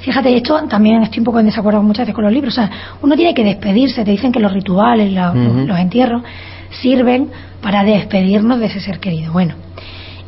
Fíjate, 0.00 0.36
esto 0.36 0.62
también 0.68 1.02
estoy 1.02 1.20
un 1.20 1.24
poco 1.24 1.40
en 1.40 1.46
desacuerdo 1.46 1.82
muchas 1.82 2.04
veces 2.04 2.14
con 2.14 2.22
los 2.22 2.32
libros. 2.32 2.52
O 2.52 2.60
sea, 2.60 2.70
uno 3.02 3.16
tiene 3.16 3.34
que 3.34 3.42
despedirse. 3.42 4.04
Te 4.04 4.12
dicen 4.12 4.30
que 4.30 4.38
los 4.38 4.52
rituales, 4.52 5.12
los 5.12 5.78
entierros, 5.80 6.22
sirven 6.70 7.28
para 7.60 7.82
despedirnos 7.82 8.60
de 8.60 8.66
ese 8.66 8.78
ser 8.78 9.00
querido. 9.00 9.32
Bueno, 9.32 9.54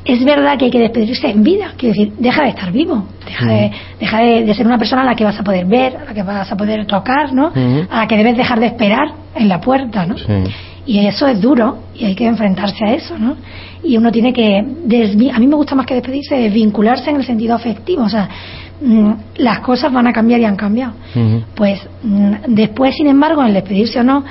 es 0.04 0.24
verdad 0.24 0.56
que 0.58 0.66
hay 0.66 0.70
que 0.70 0.78
despedirse 0.78 1.28
en 1.28 1.42
vida. 1.42 1.72
Quiero 1.76 1.94
decir, 1.94 2.14
deja 2.18 2.42
de 2.42 2.48
estar 2.50 2.72
vivo. 2.72 3.04
Deja, 3.24 3.46
de, 3.46 3.72
deja 4.00 4.18
de, 4.20 4.54
ser 4.54 4.66
una 4.66 4.78
persona 4.78 5.02
a 5.02 5.04
la 5.04 5.14
que 5.14 5.24
vas 5.24 5.38
a 5.38 5.44
poder 5.44 5.66
ver, 5.66 5.96
a 5.96 6.04
la 6.06 6.14
que 6.14 6.22
vas 6.22 6.50
a 6.50 6.56
poder 6.56 6.86
tocar, 6.86 7.32
¿no? 7.32 7.52
A 7.90 7.96
la 8.00 8.06
que 8.06 8.16
debes 8.16 8.36
dejar 8.36 8.58
de 8.58 8.66
esperar 8.66 9.08
en 9.34 9.48
la 9.48 9.60
puerta, 9.60 10.06
¿no? 10.06 10.14
Y 10.86 11.06
eso 11.06 11.26
es 11.26 11.38
duro 11.40 11.80
y 11.94 12.06
hay 12.06 12.14
que 12.14 12.26
enfrentarse 12.26 12.82
a 12.82 12.94
eso, 12.94 13.18
¿no? 13.18 13.36
Y 13.82 13.98
uno 13.98 14.10
tiene 14.10 14.32
que, 14.32 14.58
a 14.58 15.38
mí 15.38 15.46
me 15.46 15.54
gusta 15.54 15.74
más 15.74 15.84
que 15.84 15.92
despedirse, 15.92 16.34
desvincularse 16.36 17.10
en 17.10 17.16
el 17.16 17.26
sentido 17.26 17.54
afectivo, 17.54 18.04
o 18.04 18.08
sea, 18.08 18.26
mm, 18.80 19.10
las 19.36 19.60
cosas 19.60 19.92
van 19.92 20.06
a 20.06 20.12
cambiar 20.14 20.40
y 20.40 20.46
han 20.46 20.56
cambiado. 20.56 20.94
Pues 21.54 21.86
mm, 22.02 22.32
después, 22.54 22.96
sin 22.96 23.06
embargo, 23.06 23.42
en 23.42 23.48
el 23.48 23.54
despedirse 23.54 24.00
o 24.00 24.02
no, 24.02 24.24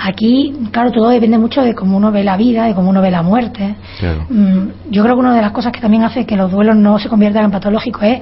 aquí, 0.00 0.54
claro, 0.70 0.90
todo 0.90 1.08
depende 1.10 1.38
mucho 1.38 1.62
de 1.62 1.74
cómo 1.74 1.96
uno 1.96 2.10
ve 2.10 2.24
la 2.24 2.36
vida, 2.36 2.66
de 2.66 2.74
cómo 2.74 2.90
uno 2.90 3.00
ve 3.00 3.10
la 3.10 3.22
muerte. 3.22 3.76
yo 4.90 5.02
creo 5.02 5.14
que 5.14 5.20
una 5.20 5.34
de 5.34 5.42
las 5.42 5.52
cosas 5.52 5.72
que 5.72 5.80
también 5.80 6.04
hace 6.04 6.26
que 6.26 6.36
los 6.36 6.50
duelos 6.50 6.76
no 6.76 6.98
se 6.98 7.08
conviertan 7.08 7.44
en 7.44 7.50
patológicos 7.50 8.02
es 8.02 8.20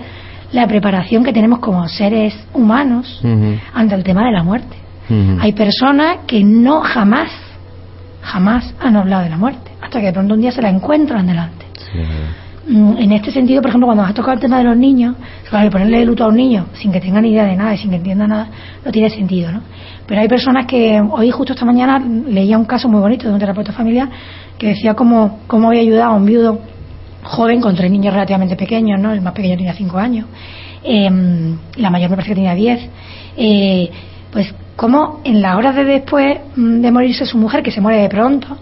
la 0.53 0.67
preparación 0.67 1.25
que 1.25 1.33
tenemos 1.33 1.59
como 1.59 1.89
seres 1.89 2.35
humanos 2.53 3.21
ante 3.75 3.95
el 3.95 4.05
tema 4.05 4.25
de 4.27 4.33
la 4.33 4.43
muerte. 4.43 4.77
Hay 5.41 5.53
personas 5.53 6.19
que 6.27 6.43
no 6.43 6.81
jamás, 6.81 7.31
jamás 8.23 8.75
han 8.81 8.97
hablado 8.97 9.23
de 9.23 9.31
la 9.31 9.37
muerte, 9.37 9.71
hasta 9.81 10.01
que 10.01 10.07
de 10.07 10.13
pronto 10.13 10.35
un 10.35 10.41
día 10.41 10.53
se 10.53 10.63
la 10.63 10.69
encuentran 10.69 11.27
delante. 11.27 11.67
Mm, 11.95 12.46
en 12.69 13.13
este 13.13 13.31
sentido, 13.31 13.63
por 13.63 13.69
ejemplo, 13.69 13.87
cuando 13.87 14.03
has 14.03 14.13
tocado 14.13 14.35
el 14.35 14.41
tema 14.41 14.59
de 14.59 14.65
los 14.65 14.77
niños, 14.77 15.15
claro, 15.49 15.71
ponerle 15.71 16.05
luto 16.05 16.25
a 16.25 16.29
un 16.29 16.37
niño 16.37 16.67
sin 16.75 16.91
que 16.91 17.01
tenga 17.01 17.21
ni 17.21 17.31
idea 17.31 17.45
de 17.45 17.55
nada 17.55 17.75
y 17.75 17.79
sin 17.79 17.91
que 17.91 17.97
entienda 17.97 18.27
nada, 18.27 18.49
no 18.85 18.91
tiene 18.91 19.09
sentido, 19.09 19.53
¿no? 19.53 19.61
Pero 20.07 20.21
hay 20.21 20.29
personas 20.29 20.67
que, 20.67 21.01
hoy 21.01 21.31
justo 21.31 21.53
esta 21.53 21.65
mañana 21.65 21.99
leía 21.99 22.59
un 22.59 22.65
caso 22.65 22.89
muy 22.89 23.01
bonito 23.01 23.29
de 23.29 23.35
un 23.35 23.39
terapeuta 23.39 23.73
familiar 23.73 24.09
que 24.59 24.69
decía 24.69 24.95
cómo, 24.95 25.41
cómo 25.47 25.69
había 25.69 25.83
ayudado 25.83 26.13
a 26.13 26.17
un 26.17 26.27
viudo 26.27 26.61
joven 27.23 27.61
con 27.61 27.77
tres 27.77 27.91
niños 27.91 28.13
relativamente 28.13 28.57
pequeños, 28.57 29.01
¿no? 29.01 29.13
El 29.13 29.21
más 29.21 29.33
pequeño 29.33 29.57
tenía 29.57 29.75
cinco 29.75 29.99
años, 29.99 30.27
eh, 30.83 31.09
la 31.77 31.91
mayor 31.91 32.11
me 32.11 32.17
parece 32.17 32.31
que 32.31 32.37
tenía 32.37 32.55
diez, 32.55 32.81
eh, 33.37 33.91
pues 34.33 34.53
como 34.75 35.21
en 35.25 35.41
la 35.41 35.57
hora 35.57 35.73
de 35.73 35.85
después 35.85 36.39
mm, 36.57 36.81
de 36.81 36.91
morirse 36.91 37.27
su 37.27 37.39
mujer, 37.39 37.63
que 37.63 37.71
se 37.71 37.81
muere 37.81 38.03
de 38.03 38.09
pronto, 38.09 38.57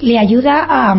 le 0.00 0.18
ayuda 0.18 0.66
a, 0.68 0.96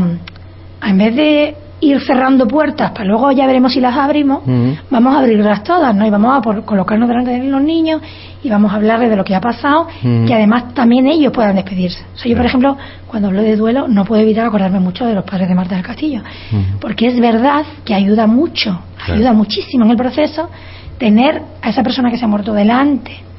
en 0.87 0.97
vez 0.97 1.15
de 1.15 1.55
ir 1.81 2.01
cerrando 2.01 2.47
puertas 2.47 2.91
para 2.91 3.05
luego 3.05 3.31
ya 3.31 3.45
veremos 3.47 3.73
si 3.73 3.79
las 3.79 3.95
abrimos, 3.95 4.41
vamos 4.89 5.15
a 5.15 5.19
abrirlas 5.19 5.63
todas, 5.63 5.95
¿no? 5.95 6.05
Y 6.05 6.09
vamos 6.09 6.37
a 6.37 6.41
por, 6.41 6.65
colocarnos 6.65 7.07
delante 7.07 7.31
de 7.31 7.43
los 7.43 7.61
niños 7.61 8.01
y 8.43 8.49
vamos 8.49 8.71
a 8.71 8.75
hablarles 8.75 9.09
de 9.09 9.15
lo 9.15 9.23
que 9.23 9.35
ha 9.35 9.41
pasado, 9.41 9.87
que 10.01 10.33
además 10.33 10.73
también 10.73 11.07
ellos 11.07 11.31
puedan 11.31 11.55
despedirse. 11.55 12.03
O 12.15 12.17
sea, 12.17 12.29
yo, 12.29 12.37
por 12.37 12.45
ejemplo, 12.45 12.77
cuando 13.07 13.29
hablo 13.29 13.41
de 13.41 13.55
duelo, 13.55 13.87
no 13.87 14.05
puedo 14.05 14.21
evitar 14.21 14.45
acordarme 14.45 14.79
mucho 14.79 15.05
de 15.05 15.13
los 15.13 15.23
padres 15.23 15.47
de 15.47 15.55
Marta 15.55 15.75
del 15.75 15.85
Castillo, 15.85 16.21
porque 16.79 17.07
es 17.07 17.19
verdad 17.19 17.63
que 17.85 17.93
ayuda 17.93 18.27
mucho, 18.27 18.79
ayuda 19.07 19.33
muchísimo 19.33 19.85
en 19.85 19.91
el 19.91 19.97
proceso 19.97 20.49
tener 20.97 21.41
a 21.61 21.69
esa 21.69 21.81
persona 21.81 22.11
que 22.11 22.17
se 22.17 22.25
ha 22.25 22.27
muerto 22.27 22.53
delante 22.53 23.29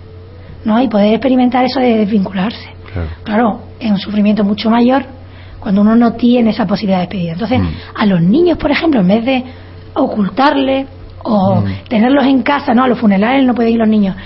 ¿no? 0.65 0.81
Y 0.81 0.89
poder 0.89 1.15
experimentar 1.15 1.65
eso 1.65 1.81
de 1.81 1.99
desvincularse. 1.99 2.69
Claro, 3.25 3.63
es 3.79 3.91
un 3.91 3.99
sufrimiento 3.99 4.45
mucho 4.45 4.69
mayor 4.69 5.05
cuando 5.61 5.83
uno 5.83 5.95
no 5.95 6.15
tiene 6.15 6.51
esa 6.51 6.67
posibilidad 6.67 6.99
de 6.99 7.03
despedir. 7.03 7.31
Entonces, 7.31 7.61
mm. 7.61 7.69
a 7.95 8.07
los 8.07 8.23
niños, 8.23 8.59
por 8.59 8.71
ejemplo, 8.71 9.01
en 9.01 9.09
vez 9.09 9.25
de 9.25 9.45
ocultarle 9.95 10.87
o 11.23 11.61
mm. 11.61 11.89
tenerlos 11.89 12.25
en 12.25 12.43
casa, 12.43 12.75
no, 12.75 12.83
a 12.83 12.89
los 12.89 12.99
funerales 12.99 13.45
no 13.45 13.55
pueden 13.55 13.73
ir 13.73 13.79
los 13.79 13.89
niños. 13.89 14.17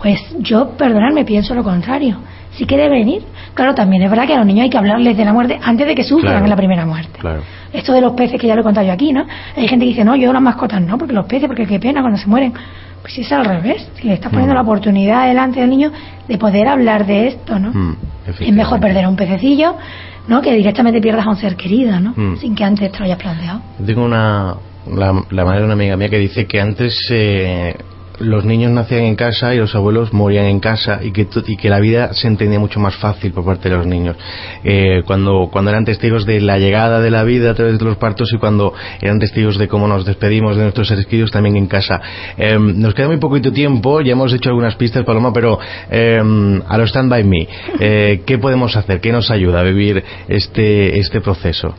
Pues 0.00 0.18
yo, 0.38 0.70
perdonadme, 0.70 1.24
pienso 1.24 1.54
lo 1.54 1.62
contrario. 1.62 2.18
Sí 2.52 2.66
que 2.66 2.76
deben 2.76 3.08
ir. 3.08 3.22
Claro, 3.54 3.74
también 3.74 4.02
es 4.02 4.10
verdad 4.10 4.26
que 4.26 4.34
a 4.34 4.38
los 4.38 4.46
niños 4.46 4.64
hay 4.64 4.70
que 4.70 4.78
hablarles 4.78 5.16
de 5.16 5.24
la 5.24 5.32
muerte 5.32 5.60
antes 5.62 5.86
de 5.86 5.94
que 5.94 6.02
sufran 6.02 6.42
en 6.42 6.50
la 6.50 6.56
primera 6.56 6.84
muerte. 6.84 7.20
Esto 7.72 7.92
de 7.92 8.00
los 8.00 8.12
peces 8.14 8.40
que 8.40 8.46
ya 8.46 8.54
lo 8.54 8.62
he 8.62 8.64
contado 8.64 8.86
yo 8.86 8.92
aquí, 8.92 9.12
¿no? 9.12 9.24
Hay 9.56 9.68
gente 9.68 9.84
que 9.84 9.90
dice, 9.90 10.04
no, 10.04 10.16
yo 10.16 10.32
las 10.32 10.42
mascotas 10.42 10.80
no, 10.80 10.98
porque 10.98 11.12
los 11.12 11.26
peces, 11.26 11.46
porque 11.46 11.66
qué 11.66 11.78
pena 11.78 12.00
cuando 12.00 12.18
se 12.18 12.26
mueren. 12.26 12.52
Pues 13.02 13.18
es 13.18 13.32
al 13.32 13.44
revés, 13.44 13.88
si 13.94 14.08
le 14.08 14.14
estás 14.14 14.30
poniendo 14.30 14.54
mm. 14.54 14.56
la 14.56 14.62
oportunidad 14.62 15.26
delante 15.26 15.60
del 15.60 15.70
niño 15.70 15.90
de 16.28 16.38
poder 16.38 16.68
hablar 16.68 17.06
de 17.06 17.28
esto, 17.28 17.58
¿no? 17.58 17.72
Mm, 17.72 17.96
Es 18.40 18.52
mejor 18.52 18.78
perder 18.78 19.06
a 19.06 19.08
un 19.08 19.16
pececillo, 19.16 19.76
¿no? 20.28 20.42
Que 20.42 20.52
directamente 20.52 21.00
pierdas 21.00 21.26
a 21.26 21.30
un 21.30 21.36
ser 21.36 21.56
querido, 21.56 21.98
¿no? 21.98 22.12
Mm. 22.14 22.36
Sin 22.36 22.54
que 22.54 22.64
antes 22.64 22.92
te 22.92 22.98
lo 22.98 23.04
hayas 23.06 23.18
planteado. 23.18 23.62
Tengo 23.84 24.04
una, 24.04 24.54
la, 24.86 25.12
madre 25.44 25.60
de 25.60 25.64
una 25.64 25.74
amiga 25.74 25.96
mía 25.96 26.08
que 26.08 26.18
dice 26.18 26.46
que 26.46 26.60
antes 26.60 26.94
eh, 27.10 27.74
los 28.20 28.44
niños 28.44 28.70
nacían 28.70 29.04
en 29.04 29.16
casa 29.16 29.54
y 29.54 29.58
los 29.58 29.74
abuelos 29.74 30.12
morían 30.12 30.46
en 30.46 30.60
casa 30.60 31.00
y 31.02 31.10
que, 31.10 31.26
y 31.46 31.56
que 31.56 31.68
la 31.68 31.80
vida 31.80 32.12
se 32.12 32.28
entendía 32.28 32.58
mucho 32.58 32.78
más 32.78 32.96
fácil 32.96 33.32
por 33.32 33.44
parte 33.44 33.68
de 33.68 33.76
los 33.76 33.86
niños. 33.86 34.16
Eh, 34.62 35.02
cuando, 35.06 35.48
cuando 35.50 35.70
eran 35.70 35.84
testigos 35.84 36.26
de 36.26 36.40
la 36.40 36.58
llegada 36.58 37.00
de 37.00 37.10
la 37.10 37.24
vida 37.24 37.50
a 37.50 37.54
través 37.54 37.78
de 37.78 37.84
los 37.84 37.96
partos 37.96 38.32
y 38.32 38.38
cuando 38.38 38.74
eran 39.00 39.18
testigos 39.18 39.58
de 39.58 39.68
cómo 39.68 39.88
nos 39.88 40.04
despedimos 40.04 40.56
de 40.56 40.62
nuestros 40.62 40.88
seres 40.88 41.06
queridos 41.06 41.30
también 41.30 41.56
en 41.56 41.66
casa. 41.66 42.00
Eh, 42.36 42.58
nos 42.58 42.94
queda 42.94 43.08
muy 43.08 43.18
poquito 43.18 43.52
tiempo, 43.52 44.00
ya 44.00 44.12
hemos 44.12 44.32
hecho 44.32 44.50
algunas 44.50 44.76
pistas, 44.76 45.04
Paloma, 45.04 45.32
pero 45.32 45.58
eh, 45.90 46.20
a 46.68 46.78
lo 46.78 46.84
Stand 46.84 47.10
By 47.10 47.24
Me, 47.24 47.48
¿qué 47.78 48.38
podemos 48.40 48.76
hacer? 48.76 49.00
¿Qué 49.00 49.12
nos 49.12 49.30
ayuda 49.30 49.60
a 49.60 49.62
vivir 49.62 50.02
este, 50.28 50.98
este 50.98 51.20
proceso? 51.20 51.74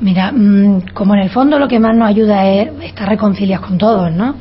Mira, 0.00 0.32
mm, 0.32 0.92
como 0.94 1.14
en 1.14 1.20
el 1.20 1.30
fondo 1.30 1.58
lo 1.58 1.68
que 1.68 1.78
más 1.78 1.96
nos 1.96 2.08
ayuda 2.08 2.48
es 2.48 2.70
estar 2.82 3.08
reconciliados 3.08 3.66
con 3.66 3.78
todos, 3.78 4.10
¿no? 4.10 4.34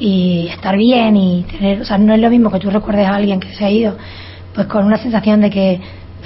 Y 0.00 0.48
estar 0.48 0.76
bien 0.76 1.16
y 1.16 1.42
tener, 1.42 1.82
o 1.82 1.84
sea, 1.84 1.98
no 1.98 2.14
es 2.14 2.20
lo 2.20 2.30
mismo 2.30 2.50
que 2.50 2.58
tú 2.58 2.70
recuerdes 2.70 3.06
a 3.06 3.14
alguien 3.14 3.38
que 3.38 3.54
se 3.54 3.64
ha 3.64 3.70
ido, 3.70 3.96
pues 4.54 4.66
con 4.66 4.86
una 4.86 4.96
sensación 4.96 5.42
de 5.42 5.50
que 5.50 5.80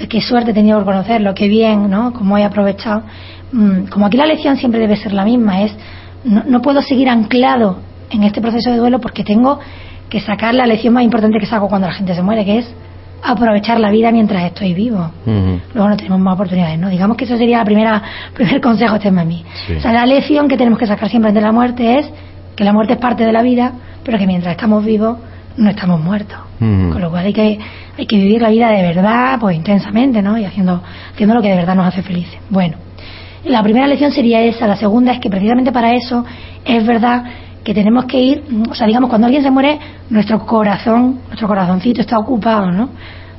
qué 0.09 0.21
suerte 0.21 0.51
he 0.51 0.53
tenido 0.53 0.77
por 0.77 0.85
conocerlo, 0.85 1.35
qué 1.35 1.47
bien, 1.47 1.89
¿no? 1.89 2.13
Cómo 2.13 2.37
he 2.37 2.43
aprovechado. 2.43 3.03
Mm, 3.51 3.87
como 3.87 4.05
aquí 4.05 4.17
la 4.17 4.25
lección 4.25 4.57
siempre 4.57 4.79
debe 4.79 4.95
ser 4.95 5.13
la 5.13 5.25
misma, 5.25 5.63
es 5.63 5.75
no, 6.23 6.43
no, 6.47 6.61
puedo 6.61 6.81
seguir 6.81 7.09
anclado 7.09 7.77
en 8.09 8.23
este 8.23 8.41
proceso 8.41 8.71
de 8.71 8.77
duelo 8.77 8.99
porque 8.99 9.23
tengo 9.23 9.59
que 10.09 10.21
sacar 10.21 10.55
la 10.55 10.65
lección 10.65 10.93
más 10.93 11.03
importante 11.03 11.37
que 11.37 11.45
saco 11.45 11.67
cuando 11.67 11.87
la 11.87 11.93
gente 11.93 12.15
se 12.15 12.21
muere, 12.21 12.45
que 12.45 12.59
es 12.59 12.73
aprovechar 13.21 13.79
la 13.79 13.89
vida 13.89 14.11
mientras 14.11 14.43
estoy 14.43 14.73
vivo. 14.73 15.11
Luego 15.25 15.89
no 15.89 15.97
tenemos 15.97 16.19
más 16.19 16.35
oportunidades, 16.35 16.79
¿no? 16.79 16.89
Digamos 16.89 17.17
que 17.17 17.25
eso 17.25 17.37
sería 17.37 17.59
el 17.59 17.65
primera 17.65 18.01
primer 18.33 18.61
consejo 18.61 18.95
este 18.95 19.11
mami. 19.11 19.43
O 19.75 19.81
sea, 19.81 19.91
la 19.91 20.05
lección 20.05 20.47
que 20.47 20.57
tenemos 20.57 20.79
que 20.79 20.87
sacar 20.87 21.09
siempre 21.09 21.29
ante 21.29 21.41
la 21.41 21.51
muerte 21.51 21.99
es 21.99 22.09
que 22.55 22.63
la 22.63 22.73
muerte 22.73 22.93
es 22.93 22.99
parte 22.99 23.25
de 23.25 23.31
la 23.31 23.41
vida, 23.41 23.73
pero 24.03 24.17
que 24.17 24.27
mientras 24.27 24.51
estamos 24.51 24.83
vivos 24.85 25.17
no 25.57 25.69
estamos 25.69 26.01
muertos. 26.01 26.37
Con 26.59 27.01
lo 27.01 27.09
cual 27.09 27.25
hay 27.25 27.33
que, 27.33 27.59
hay 27.97 28.05
que 28.05 28.17
vivir 28.17 28.41
la 28.41 28.49
vida 28.49 28.69
de 28.69 28.81
verdad, 28.81 29.37
pues 29.39 29.55
intensamente, 29.57 30.21
¿no? 30.21 30.37
Y 30.37 30.45
haciendo, 30.45 30.81
haciendo 31.13 31.35
lo 31.35 31.41
que 31.41 31.49
de 31.49 31.55
verdad 31.55 31.75
nos 31.75 31.87
hace 31.87 32.01
felices. 32.01 32.39
Bueno, 32.49 32.77
la 33.43 33.61
primera 33.61 33.87
lección 33.87 34.11
sería 34.11 34.41
esa. 34.41 34.67
La 34.67 34.77
segunda 34.77 35.11
es 35.11 35.19
que 35.19 35.29
precisamente 35.29 35.71
para 35.71 35.93
eso 35.93 36.25
es 36.63 36.85
verdad 36.85 37.23
que 37.63 37.73
tenemos 37.73 38.05
que 38.05 38.21
ir, 38.21 38.43
o 38.69 38.75
sea, 38.75 38.87
digamos, 38.87 39.09
cuando 39.09 39.27
alguien 39.27 39.43
se 39.43 39.51
muere, 39.51 39.79
nuestro 40.09 40.45
corazón, 40.45 41.19
nuestro 41.27 41.47
corazoncito 41.47 42.01
está 42.01 42.17
ocupado, 42.17 42.71
¿no? 42.71 42.89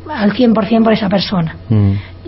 Al 0.09 0.33
100% 0.33 0.85
por 0.85 0.93
esa 0.93 1.09
persona 1.09 1.57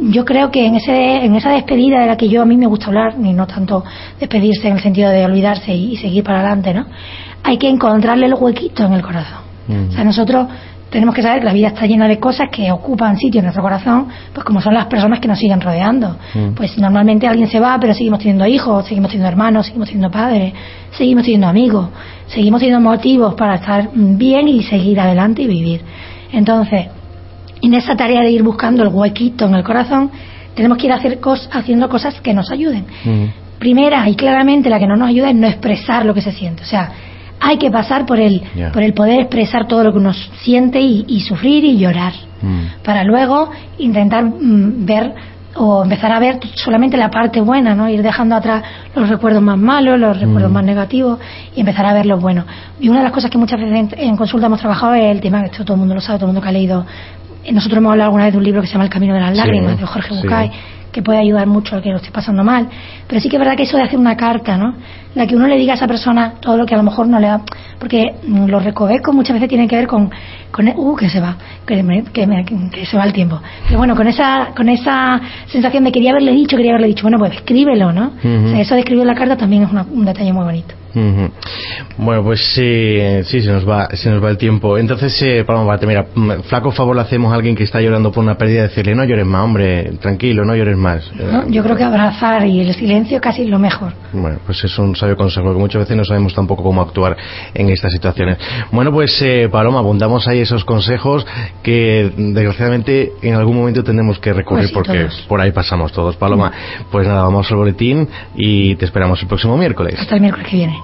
yo 0.00 0.24
creo 0.24 0.50
que 0.50 0.66
en, 0.66 0.76
ese, 0.76 1.24
en 1.24 1.34
esa 1.34 1.50
despedida 1.50 2.00
de 2.00 2.06
la 2.06 2.16
que 2.16 2.28
yo 2.28 2.42
a 2.42 2.44
mí 2.44 2.56
me 2.56 2.66
gusta 2.66 2.86
hablar, 2.86 3.18
ni 3.18 3.32
no 3.32 3.46
tanto 3.46 3.84
despedirse 4.18 4.68
en 4.68 4.76
el 4.76 4.82
sentido 4.82 5.10
de 5.10 5.24
olvidarse 5.24 5.74
y, 5.74 5.96
seguir 5.96 6.22
para 6.24 6.40
adelante, 6.40 6.72
¿no? 6.72 6.86
Hay 7.42 7.58
que 7.58 7.68
encontrarle 7.68 8.26
el 8.26 8.34
huequito 8.34 8.84
en 8.84 8.92
el 8.92 9.02
corazón. 9.02 9.38
O 9.68 9.92
sea, 9.92 10.02
nosotros 10.02 10.48
tenemos 10.88 11.14
que 11.14 11.20
saber 11.20 11.40
que 11.40 11.44
la 11.44 11.52
vida 11.52 11.68
está 11.68 11.84
llena 11.84 12.08
de 12.08 12.18
cosas 12.18 12.48
que 12.50 12.72
ocupan 12.72 13.18
sitio 13.18 13.40
en 13.40 13.44
nuestro 13.44 13.62
corazón, 13.62 14.08
pues 14.32 14.44
como 14.44 14.62
son 14.62 14.72
las 14.72 14.86
personas 14.86 15.20
que 15.20 15.28
nos 15.28 15.38
siguen 15.38 15.60
rodeando. 15.60 16.16
Pues 16.56 16.78
normalmente 16.78 17.26
alguien 17.26 17.48
se 17.48 17.60
va, 17.60 17.78
pero 17.78 17.92
seguimos 17.92 18.20
teniendo 18.20 18.46
hijos, 18.46 18.86
seguimos 18.86 19.10
teniendo 19.10 19.28
hermanos, 19.28 19.66
seguimos 19.66 19.88
teniendo 19.88 20.10
padres, 20.10 20.54
seguimos 20.92 21.24
teniendo 21.24 21.48
amigos, 21.48 21.88
seguimos 22.28 22.60
teniendo 22.60 22.88
motivos 22.88 23.34
para 23.34 23.56
estar 23.56 23.90
bien 23.92 24.48
y 24.48 24.62
seguir 24.62 24.98
adelante 25.00 25.42
y 25.42 25.46
vivir. 25.46 25.82
Entonces, 26.32 26.86
en 27.62 27.74
esa 27.74 27.96
tarea 27.96 28.22
de 28.22 28.30
ir 28.30 28.42
buscando 28.42 28.82
el 28.82 28.88
huequito 28.88 29.46
en 29.46 29.54
el 29.54 29.64
corazón, 29.64 30.10
tenemos 30.54 30.78
que 30.78 30.86
ir 30.86 30.92
hacer 30.92 31.18
haciendo 31.52 31.88
cosas 31.88 32.20
que 32.20 32.34
nos 32.34 32.50
ayuden. 32.50 32.86
Primera 33.58 34.08
y 34.08 34.14
claramente 34.14 34.70
la 34.70 34.78
que 34.78 34.86
no 34.86 34.96
nos 34.96 35.08
ayuda 35.08 35.30
es 35.30 35.36
no 35.36 35.46
expresar 35.46 36.04
lo 36.04 36.14
que 36.14 36.22
se 36.22 36.32
siente. 36.32 36.62
O 36.62 36.66
sea, 36.66 36.90
hay 37.40 37.58
que 37.58 37.70
pasar 37.70 38.06
por 38.06 38.18
el, 38.18 38.42
por 38.72 38.82
el 38.82 38.94
poder 38.94 39.20
expresar 39.20 39.66
todo 39.66 39.84
lo 39.84 39.92
que 39.92 39.98
uno 39.98 40.12
siente 40.42 40.80
y, 40.80 41.20
sufrir 41.20 41.64
y 41.64 41.78
llorar. 41.78 42.12
Para 42.84 43.04
luego 43.04 43.50
intentar 43.78 44.24
mm, 44.24 44.86
ver 44.86 45.14
o 45.54 45.82
empezar 45.82 46.12
a 46.12 46.20
ver 46.20 46.38
solamente 46.54 46.96
la 46.96 47.10
parte 47.10 47.40
buena, 47.40 47.74
¿no? 47.74 47.88
Ir 47.88 48.02
dejando 48.02 48.36
atrás 48.36 48.62
los 48.94 49.08
recuerdos 49.08 49.42
más 49.42 49.58
malos, 49.58 49.98
los 49.98 50.18
recuerdos 50.18 50.50
más 50.52 50.64
negativos 50.64 51.18
y 51.54 51.60
empezar 51.60 51.86
a 51.86 51.94
ver 51.94 52.06
lo 52.06 52.18
bueno. 52.18 52.44
Y 52.80 52.88
una 52.88 52.98
de 52.98 53.04
las 53.04 53.12
cosas 53.12 53.30
que 53.30 53.38
muchas 53.38 53.60
veces 53.60 53.92
en, 53.96 54.16
consulta 54.16 54.46
hemos 54.46 54.60
trabajado 54.60 54.94
es 54.94 55.10
el 55.10 55.20
tema, 55.20 55.40
que 55.40 55.46
esto 55.46 55.64
todo 55.64 55.74
el 55.74 55.80
mundo 55.80 55.94
lo 55.94 56.00
sabe, 56.00 56.18
todo 56.18 56.26
el 56.26 56.34
mundo 56.34 56.42
que 56.42 56.48
ha 56.48 56.52
leído 56.52 56.86
nosotros 57.52 57.78
hemos 57.78 57.92
hablado 57.92 58.08
alguna 58.08 58.24
vez 58.24 58.32
de 58.32 58.38
un 58.38 58.44
libro 58.44 58.60
que 58.60 58.66
se 58.66 58.74
llama 58.74 58.84
El 58.84 58.90
Camino 58.90 59.14
de 59.14 59.20
las 59.20 59.36
Lágrimas, 59.36 59.78
de 59.78 59.86
Jorge 59.86 60.14
Bucay, 60.14 60.50
que 60.92 61.02
puede 61.02 61.18
ayudar 61.18 61.46
mucho 61.46 61.76
a 61.76 61.82
que 61.82 61.90
lo 61.90 61.96
esté 61.96 62.10
pasando 62.10 62.44
mal. 62.44 62.68
Pero 63.06 63.20
sí 63.20 63.28
que 63.28 63.36
es 63.36 63.40
verdad 63.40 63.56
que 63.56 63.62
eso 63.62 63.76
de 63.76 63.84
hacer 63.84 63.98
una 63.98 64.16
carta, 64.16 64.56
¿no? 64.56 64.74
La 65.18 65.26
que 65.26 65.34
uno 65.34 65.48
le 65.48 65.56
diga 65.56 65.72
a 65.72 65.76
esa 65.76 65.88
persona 65.88 66.34
todo 66.40 66.56
lo 66.56 66.64
que 66.64 66.74
a 66.74 66.76
lo 66.76 66.84
mejor 66.84 67.08
no 67.08 67.18
le 67.18 67.26
da. 67.26 67.40
Porque 67.80 68.14
los 68.46 68.62
recovecos 68.62 69.12
muchas 69.12 69.34
veces 69.34 69.48
tienen 69.48 69.66
que 69.66 69.74
ver 69.74 69.88
con. 69.88 70.08
con 70.52 70.68
uh, 70.68 70.94
que 70.94 71.10
se 71.10 71.18
va, 71.18 71.36
que, 71.66 71.82
que, 72.12 72.86
se 72.86 72.96
va 72.96 73.02
el 73.02 73.12
tiempo. 73.12 73.40
Pero 73.66 73.78
bueno, 73.78 73.96
con 73.96 74.06
esa, 74.06 74.50
con 74.56 74.68
esa 74.68 75.20
sensación 75.48 75.82
de 75.82 75.90
quería 75.90 76.12
haberle 76.12 76.30
dicho, 76.30 76.56
quería 76.56 76.70
haberle 76.70 76.86
dicho, 76.86 77.02
bueno, 77.02 77.18
pues 77.18 77.32
escríbelo, 77.32 77.90
¿no? 77.90 78.12
eso 78.22 78.74
de 78.74 78.80
escribir 78.80 79.04
la 79.04 79.16
carta 79.16 79.36
también 79.36 79.64
es 79.64 79.70
un 79.72 80.04
detalle 80.04 80.32
muy 80.32 80.44
bonito. 80.44 80.74
Bueno, 81.98 82.22
pues 82.22 82.40
sí, 82.54 82.98
sí, 83.24 83.40
se 83.42 83.50
nos 83.50 83.68
va, 83.68 83.88
se 83.94 84.10
nos 84.10 84.22
va 84.22 84.30
el 84.30 84.38
tiempo. 84.38 84.78
Entonces, 84.78 85.20
eh, 85.22 85.44
Paloma 85.44 85.78
mira, 85.86 86.06
mm, 86.14 86.42
flaco 86.48 86.70
favor 86.72 86.96
le 86.96 87.02
hacemos 87.02 87.32
a 87.32 87.36
alguien 87.36 87.54
que 87.54 87.64
está 87.64 87.80
llorando 87.80 88.10
por 88.10 88.24
una 88.24 88.36
pérdida, 88.36 88.62
decirle, 88.62 88.94
no 88.94 89.04
llores 89.04 89.26
más, 89.26 89.44
hombre, 89.44 89.92
tranquilo, 90.00 90.44
no 90.44 90.54
llores 90.54 90.76
más. 90.76 91.10
yo 91.48 91.62
creo 91.62 91.76
que 91.76 91.84
abrazar 91.84 92.46
y 92.46 92.60
el 92.60 92.74
silencio 92.74 93.20
casi 93.20 93.44
lo 93.44 93.58
mejor. 93.58 93.92
Bueno, 94.12 94.38
pues 94.46 94.62
es 94.64 94.78
un 94.78 94.96
sabio 95.08 95.16
consejo, 95.16 95.52
que 95.52 95.58
muchas 95.58 95.80
veces 95.80 95.96
no 95.96 96.04
sabemos 96.04 96.34
tampoco 96.34 96.62
cómo 96.62 96.82
actuar 96.82 97.16
en 97.54 97.70
estas 97.70 97.92
situaciones. 97.92 98.38
Bueno, 98.70 98.92
pues 98.92 99.20
eh, 99.22 99.48
Paloma, 99.50 99.78
abundamos 99.78 100.26
ahí 100.28 100.40
esos 100.40 100.64
consejos 100.64 101.26
que 101.62 102.12
desgraciadamente 102.16 103.12
en 103.22 103.34
algún 103.34 103.56
momento 103.56 103.82
tendremos 103.82 104.18
que 104.18 104.32
recurrir 104.32 104.70
pues 104.72 104.86
porque 104.86 105.08
por 105.28 105.40
ahí 105.40 105.52
pasamos 105.52 105.92
todos. 105.92 106.16
Paloma, 106.16 106.52
pues 106.90 107.06
nada, 107.06 107.22
vamos 107.22 107.50
al 107.50 107.56
boletín 107.56 108.08
y 108.34 108.74
te 108.76 108.84
esperamos 108.84 109.20
el 109.22 109.28
próximo 109.28 109.56
miércoles. 109.56 109.96
Hasta 109.98 110.16
el 110.16 110.20
miércoles 110.20 110.48
que 110.48 110.56
viene. 110.56 110.76